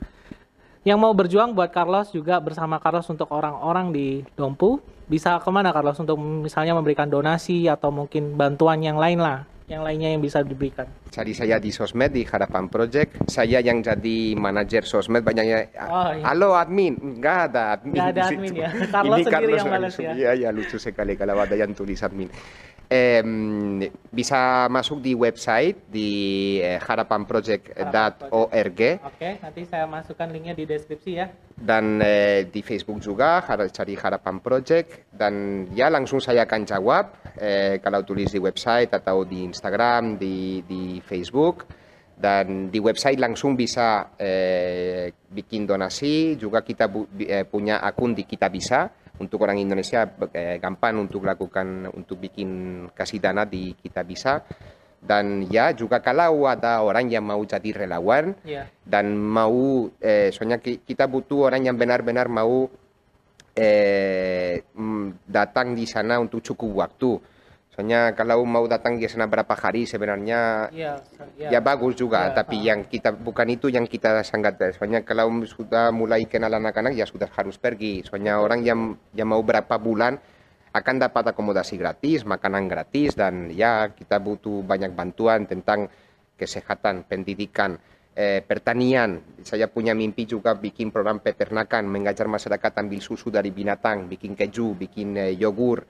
Yang 0.83 0.99
mau 0.99 1.15
berjuang 1.15 1.55
buat 1.55 1.71
Carlos 1.71 2.11
juga 2.11 2.37
bersama 2.43 2.75
Carlos 2.77 3.07
untuk 3.07 3.31
orang-orang 3.31 3.95
di 3.95 4.21
Dompu 4.35 4.83
bisa 5.07 5.39
ke 5.39 5.49
mana 5.49 5.71
Carlos 5.71 5.95
untuk 5.95 6.19
misalnya 6.19 6.75
memberikan 6.75 7.07
donasi 7.07 7.71
atau 7.71 7.87
mungkin 7.87 8.35
bantuan 8.35 8.83
yang 8.83 8.99
lain 8.99 9.23
lah, 9.23 9.47
yang 9.67 9.83
lainnya 9.83 10.11
yang 10.11 10.19
bisa 10.19 10.43
diberikan. 10.43 10.83
Cari 11.07 11.31
saya 11.31 11.55
di 11.55 11.71
sosmed 11.71 12.11
di 12.11 12.27
Harapan 12.27 12.67
Project. 12.67 13.31
Saya 13.31 13.63
yang 13.63 13.79
jadi 13.79 14.35
manajer 14.35 14.83
sosmed 14.83 15.23
banyaknya. 15.23 15.71
Oh, 15.87 16.11
iya. 16.11 16.23
Halo 16.27 16.51
admin, 16.57 16.99
nggak 17.19 17.37
ada 17.51 17.79
admin. 17.79 17.93
Nggak 17.95 18.07
ada 18.11 18.21
admin 18.27 18.51
situ. 18.51 18.59
ya. 18.59 18.69
Carlos 18.91 19.17
Ini 19.17 19.23
sendiri 19.23 19.33
Carlos 19.33 19.59
yang 19.59 19.71
balas 19.71 19.95
ya. 19.95 20.11
Iya, 20.11 20.31
iya 20.35 20.49
lucu 20.51 20.75
sekali 20.75 21.15
kalau 21.15 21.39
ada 21.39 21.55
yang 21.55 21.71
tulis 21.71 22.03
admin. 22.03 22.27
Bisa 24.13 24.69
masuk 24.69 25.01
di 25.01 25.17
website 25.17 25.89
di 25.89 26.09
eh, 26.61 26.77
harapanproject.org 26.77 28.79
Oke, 29.01 29.29
nanti 29.41 29.61
saya 29.65 29.89
masukkan 29.89 30.29
linknya 30.29 30.53
di 30.53 30.69
deskripsi 30.69 31.11
ya. 31.17 31.33
dan 31.57 31.97
eh, 32.05 32.45
di 32.45 32.61
Facebook 32.61 33.01
juga 33.01 33.41
cari 33.49 33.97
Harapan 33.97 34.37
Project 34.37 35.09
dan 35.09 35.65
ya 35.73 35.89
langsung 35.89 36.21
saya 36.21 36.45
akan 36.45 36.69
jawab 36.69 37.17
kalau 37.79 38.01
tulis 38.01 38.29
di 38.29 38.37
website 38.37 38.93
atau 38.93 39.23
di 39.23 39.41
Instagram 39.43 40.17
di 40.17 40.61
di 40.63 40.83
Facebook 40.99 41.65
dan 42.13 42.69
di 42.69 42.77
website 42.77 43.17
langsung 43.17 43.57
bisa 43.57 44.13
eh, 44.15 45.09
bikin 45.27 45.65
donasi 45.65 46.37
juga 46.37 46.61
kita 46.61 46.85
bu- 46.85 47.09
eh, 47.17 47.41
punya 47.43 47.81
akun 47.81 48.13
di 48.13 48.23
kita 48.23 48.47
bisa 48.47 48.85
untuk 49.17 49.41
orang 49.41 49.57
Indonesia 49.57 50.05
eh, 50.29 50.57
gampang 50.57 51.01
untuk 51.01 51.25
lakukan 51.25 51.89
untuk 51.89 52.21
bikin 52.21 52.49
kasih 52.93 53.17
dana 53.17 53.45
di 53.45 53.73
kita 53.73 54.05
bisa 54.05 54.45
dan 55.03 55.43
ya 55.51 55.75
juga 55.75 55.99
kalau 55.99 56.47
ada 56.47 56.79
orang 56.79 57.11
yang 57.11 57.27
mau 57.27 57.43
jadi 57.43 57.75
relawan 57.75 58.31
Iya. 58.45 58.71
dan 58.87 59.11
mau 59.17 59.89
eh, 59.99 60.31
soalnya 60.31 60.63
ki- 60.63 60.85
kita 60.85 61.09
butuh 61.09 61.51
orang 61.51 61.67
yang 61.67 61.75
benar-benar 61.75 62.31
mau 62.31 62.71
eh, 63.53 64.65
mm, 64.73 65.29
datang 65.29 65.77
di 65.77 65.85
sana 65.85 66.17
untuk 66.17 66.41
cukup 66.41 66.85
waktu. 66.85 67.11
Soalnya 67.73 68.13
kalau 68.13 68.45
mau 68.45 68.69
datang 68.69 69.01
di 69.01 69.09
sana 69.09 69.25
berapa 69.25 69.49
hari 69.57 69.89
sebenarnya 69.89 70.69
Iya, 70.69 71.01
ya 71.49 71.57
bagus 71.57 71.97
juga, 71.97 72.29
Ya, 72.29 72.37
tapi 72.37 72.61
yang 72.61 72.85
kita 72.85 73.09
bukan 73.17 73.49
itu 73.49 73.65
yang 73.73 73.89
kita 73.89 74.21
sangat 74.21 74.61
soalnya 74.77 75.01
kalau 75.01 75.33
sudah 75.41 75.89
mulai 75.89 76.29
kenal 76.29 76.53
anak-anak 76.53 76.93
ya 76.93 77.09
sudah 77.09 77.25
harus 77.33 77.57
pergi. 77.57 78.05
Soalnya 78.05 78.37
orang 78.37 78.61
yang 78.61 78.93
yang 79.17 79.25
mau 79.25 79.41
berapa 79.41 79.73
bulan 79.81 80.21
akan 80.73 80.95
dapat 81.01 81.33
akomodasi 81.33 81.77
gratis, 81.81 82.21
makanan 82.25 82.69
gratis 82.69 83.17
dan 83.17 83.49
ya 83.49 83.89
kita 83.89 84.21
butuh 84.21 84.61
banyak 84.61 84.93
bantuan 84.93 85.49
tentang 85.49 85.89
kesehatan, 86.37 87.09
pendidikan, 87.09 87.77
eh, 88.13 88.41
pertanian. 88.45 89.21
Saya 89.41 89.67
punya 89.67 89.91
mimpi 89.97 90.23
juga 90.29 90.53
bikin 90.55 90.93
program 90.93 91.19
peternakan, 91.19 91.85
mengajar 91.89 92.29
masyarakat 92.29 92.71
ambil 92.79 93.01
susu 93.01 93.33
dari 93.33 93.49
binatang, 93.49 94.07
bikin 94.07 94.37
keju, 94.37 94.77
bikin 94.77 95.17
eh, 95.17 95.33
yogur, 95.35 95.83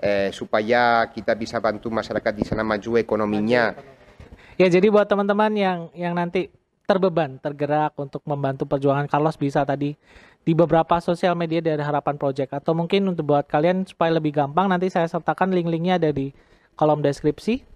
eh, 0.00 0.32
supaya 0.32 1.08
kita 1.12 1.36
bisa 1.36 1.60
bantu 1.60 1.92
masyarakat 1.92 2.32
di 2.32 2.44
sana 2.44 2.64
maju 2.64 3.00
ekonominya. 3.00 3.76
Ya, 4.56 4.66
jadi 4.72 4.88
buat 4.88 5.04
teman-teman 5.04 5.52
yang 5.52 5.78
yang 5.92 6.16
nanti 6.16 6.48
terbeban, 6.88 7.36
tergerak 7.42 7.92
untuk 7.98 8.24
membantu 8.24 8.64
perjuangan 8.64 9.10
Carlos 9.10 9.36
bisa 9.36 9.66
tadi 9.66 9.98
di 10.46 10.52
beberapa 10.54 11.02
sosial 11.02 11.34
media 11.34 11.58
dari 11.58 11.82
Harapan 11.82 12.14
Project 12.14 12.54
atau 12.62 12.72
mungkin 12.72 13.10
untuk 13.10 13.34
buat 13.34 13.50
kalian 13.50 13.82
supaya 13.84 14.14
lebih 14.14 14.30
gampang 14.30 14.70
nanti 14.70 14.86
saya 14.86 15.10
sertakan 15.10 15.50
link-linknya 15.50 15.98
ada 15.98 16.14
di 16.14 16.30
kolom 16.78 17.02
deskripsi. 17.02 17.75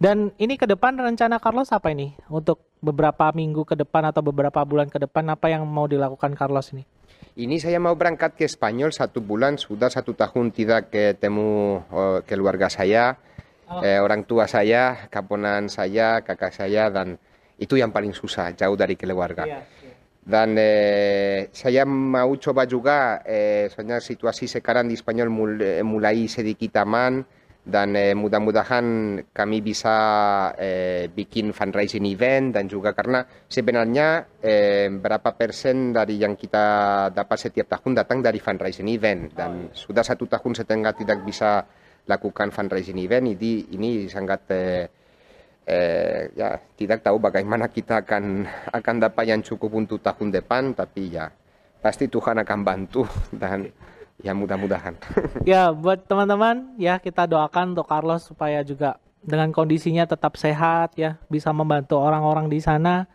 Dan 0.00 0.32
ini 0.40 0.56
ke 0.56 0.64
depan 0.64 0.96
rencana 0.96 1.36
Carlos 1.36 1.68
apa 1.76 1.92
ini? 1.92 2.16
Untuk 2.32 2.64
beberapa 2.80 3.28
minggu 3.36 3.68
ke 3.68 3.76
depan 3.76 4.08
atau 4.08 4.24
beberapa 4.24 4.64
bulan 4.64 4.88
ke 4.88 4.96
depan 4.96 5.28
apa 5.28 5.52
yang 5.52 5.68
mau 5.68 5.84
dilakukan 5.84 6.32
Carlos 6.32 6.72
ini? 6.72 6.88
Ini 7.36 7.60
saya 7.60 7.76
mau 7.76 7.92
berangkat 7.92 8.32
ke 8.32 8.48
Spanyol 8.48 8.96
satu 8.96 9.20
bulan, 9.20 9.60
sudah 9.60 9.92
satu 9.92 10.16
tahun 10.16 10.56
tidak 10.56 10.88
ketemu 10.88 11.84
eh, 11.92 12.18
keluarga 12.24 12.72
saya, 12.72 13.20
Oh. 13.70 13.86
eh, 13.86 14.02
orang 14.02 14.26
tua 14.26 14.50
saya, 14.50 15.06
kaponan 15.06 15.70
saya, 15.70 16.26
kakak 16.26 16.50
saya, 16.50 16.90
dan 16.90 17.14
itu 17.54 17.78
yang 17.78 17.94
paling 17.94 18.10
susah, 18.10 18.50
jauh 18.50 18.74
dari 18.74 18.98
keluarga. 18.98 19.46
Iya, 19.46 19.62
Dan 20.26 20.58
eh, 20.58 21.46
saya 21.54 21.86
mau 21.86 22.34
coba 22.34 22.66
juga, 22.66 23.22
eh, 23.22 23.70
soalnya 23.70 24.02
situasi 24.02 24.50
sekarang 24.50 24.90
di 24.90 24.98
Spanyol 24.98 25.30
eh, 25.62 25.86
mulai 25.86 26.26
sedikit 26.26 26.82
aman, 26.82 27.22
dan 27.60 27.92
eh, 27.92 28.16
mudah-mudahan 28.16 28.84
kami 29.36 29.60
bisa 29.60 29.96
eh, 30.56 31.12
bikin 31.12 31.52
fundraising 31.52 32.08
event 32.08 32.56
dan 32.56 32.64
juga 32.64 32.96
karena 32.96 33.20
sebenarnya 33.46 34.40
eh, 34.40 34.88
berapa 34.88 35.36
persen 35.36 35.92
dari 35.92 36.16
yang 36.16 36.40
kita 36.40 36.64
dapat 37.12 37.36
setiap 37.36 37.68
tahun 37.68 38.00
datang 38.00 38.24
dari 38.24 38.40
fundraising 38.40 38.88
event. 38.88 39.36
Dan 39.36 39.68
sudah 39.76 40.00
satu 40.00 40.24
tahun 40.24 40.56
setengah 40.56 40.92
tidak 40.96 41.20
bisa 41.20 41.60
lakukan 42.08 42.48
fundraising 42.48 42.96
event 42.96 43.36
ini 43.36 43.76
ini 43.76 44.08
sangat 44.08 44.40
eh, 44.56 44.84
eh, 45.68 46.32
ya 46.32 46.56
tidak 46.74 47.04
tahu 47.04 47.20
bagaimana 47.20 47.68
kita 47.68 48.08
akan 48.08 48.48
akan 48.72 48.96
dapat 49.04 49.36
yang 49.36 49.44
cukup 49.44 49.76
untuk 49.76 50.00
tahun 50.00 50.32
depan 50.32 50.72
tapi 50.72 51.12
ya 51.12 51.28
pasti 51.84 52.08
Tuhan 52.08 52.40
akan 52.40 52.60
bantu. 52.64 53.04
Dan 53.36 53.68
ya 54.20 54.32
mudah-mudahan. 54.36 54.96
ya 55.50 55.72
buat 55.72 56.04
teman-teman 56.04 56.76
ya 56.76 57.00
kita 57.00 57.26
doakan 57.26 57.76
untuk 57.76 57.88
Carlos 57.88 58.28
supaya 58.28 58.60
juga 58.64 59.00
dengan 59.20 59.52
kondisinya 59.52 60.08
tetap 60.08 60.40
sehat 60.40 60.96
ya 60.96 61.20
bisa 61.28 61.52
membantu 61.52 62.00
orang-orang 62.00 62.48
di 62.48 62.60
sana. 62.60 63.08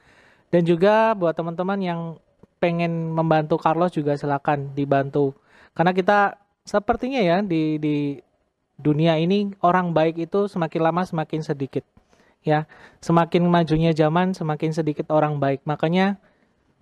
Dan 0.53 0.63
juga 0.63 1.11
buat 1.17 1.35
teman-teman 1.35 1.79
yang 1.81 1.99
pengen 2.61 3.11
membantu 3.11 3.59
Carlos 3.59 3.91
juga 3.91 4.15
silakan 4.15 4.71
dibantu. 4.71 5.35
Karena 5.75 5.91
kita 5.91 6.39
sepertinya 6.63 7.19
ya 7.19 7.43
di 7.43 7.77
di 7.77 8.17
dunia 8.79 9.15
ini 9.19 9.53
orang 9.61 9.91
baik 9.95 10.29
itu 10.29 10.47
semakin 10.47 10.81
lama 10.81 11.01
semakin 11.03 11.41
sedikit 11.43 11.83
ya. 12.45 12.69
Semakin 13.03 13.43
majunya 13.49 13.91
zaman 13.91 14.31
semakin 14.31 14.71
sedikit 14.71 15.11
orang 15.11 15.41
baik. 15.41 15.65
Makanya 15.67 16.21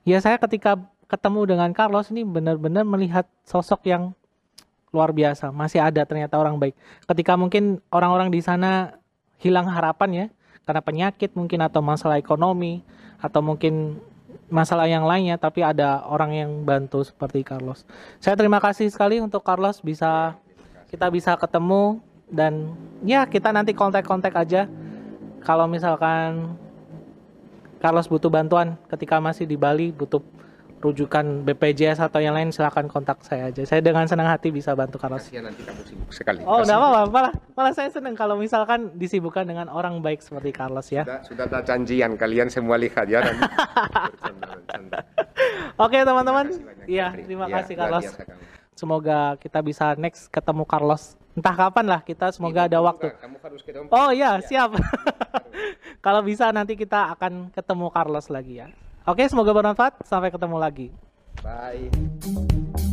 ya 0.04 0.20
saya 0.20 0.38
ketika 0.38 0.78
ketemu 1.14 1.46
dengan 1.46 1.70
Carlos 1.78 2.10
ini 2.10 2.26
benar-benar 2.26 2.82
melihat 2.82 3.30
sosok 3.46 3.86
yang 3.86 4.18
luar 4.90 5.14
biasa. 5.14 5.54
Masih 5.54 5.78
ada 5.78 6.02
ternyata 6.10 6.42
orang 6.42 6.58
baik. 6.58 6.74
Ketika 7.06 7.38
mungkin 7.38 7.78
orang-orang 7.94 8.34
di 8.34 8.42
sana 8.42 8.98
hilang 9.38 9.70
harapan 9.70 10.10
ya 10.10 10.26
karena 10.66 10.82
penyakit 10.82 11.38
mungkin 11.38 11.62
atau 11.62 11.86
masalah 11.86 12.18
ekonomi 12.18 12.82
atau 13.22 13.46
mungkin 13.46 14.02
masalah 14.50 14.90
yang 14.90 15.06
lainnya 15.06 15.38
tapi 15.38 15.62
ada 15.62 16.02
orang 16.10 16.34
yang 16.34 16.52
bantu 16.66 17.06
seperti 17.06 17.46
Carlos. 17.46 17.86
Saya 18.18 18.34
terima 18.34 18.58
kasih 18.58 18.90
sekali 18.90 19.22
untuk 19.22 19.46
Carlos 19.46 19.82
bisa 19.86 20.34
kita 20.90 21.10
bisa 21.14 21.38
ketemu 21.38 22.02
dan 22.30 22.74
ya 23.06 23.26
kita 23.30 23.54
nanti 23.54 23.78
kontak-kontak 23.78 24.34
aja 24.34 24.66
kalau 25.46 25.70
misalkan 25.70 26.58
Carlos 27.84 28.08
butuh 28.08 28.32
bantuan 28.32 28.80
ketika 28.88 29.20
masih 29.20 29.44
di 29.44 29.60
Bali 29.60 29.92
butuh 29.92 30.24
rujukan 30.84 31.48
BPJS 31.48 32.04
atau 32.04 32.20
yang 32.20 32.36
lain 32.36 32.52
silahkan 32.52 32.84
kontak 32.92 33.24
saya 33.24 33.48
aja. 33.48 33.64
Saya 33.64 33.80
dengan 33.80 34.04
senang 34.04 34.28
hati 34.28 34.52
bisa 34.52 34.76
bantu 34.76 35.00
Carlos. 35.00 35.24
Nanti 35.32 35.64
kamu 35.64 35.82
sibuk 35.88 36.12
sekali. 36.12 36.44
Oh, 36.44 36.60
enggak 36.60 36.76
apa-apa. 36.76 37.02
Malah, 37.08 37.34
malah 37.56 37.72
saya 37.72 37.88
senang 37.88 38.20
kalau 38.20 38.36
misalkan 38.36 38.92
disibukkan 39.00 39.48
dengan 39.48 39.72
orang 39.72 40.04
baik 40.04 40.20
seperti 40.20 40.52
Carlos 40.52 40.92
ya. 40.92 41.08
Sudah, 41.08 41.24
sudah 41.24 41.46
ada 41.48 41.64
janjian 41.64 42.20
kalian 42.20 42.52
semua 42.52 42.76
lihat 42.76 43.08
ya. 43.08 43.24
Oke 45.80 46.04
teman-teman. 46.04 46.52
Kasih 46.52 46.68
banyak, 46.68 46.86
Iya, 46.92 47.08
terima 47.16 47.46
Ya, 47.48 47.54
kasih 47.64 47.74
luar 47.80 47.84
Carlos. 47.88 48.06
Semoga 48.76 49.20
kita 49.40 49.60
bisa 49.64 49.96
next 49.96 50.28
ketemu 50.28 50.68
Carlos. 50.68 51.16
Entah 51.34 51.56
kapan 51.56 51.86
lah 51.88 52.02
kita 52.04 52.30
semoga 52.36 52.68
ada 52.68 52.84
waktu. 52.84 53.10
Kamu 53.18 53.40
harus. 53.40 53.62
Oh 53.90 54.12
iya, 54.12 54.38
siap. 54.44 54.76
Kalau 56.06 56.22
bisa 56.22 56.52
nanti 56.52 56.76
kita 56.76 57.16
akan 57.16 57.56
ketemu 57.56 57.88
Carlos 57.90 58.28
lagi 58.28 58.60
ya. 58.60 58.68
Oke, 59.04 59.28
semoga 59.28 59.52
bermanfaat. 59.52 60.00
Sampai 60.08 60.32
ketemu 60.32 60.58
lagi. 60.60 60.88
Bye. 61.44 62.93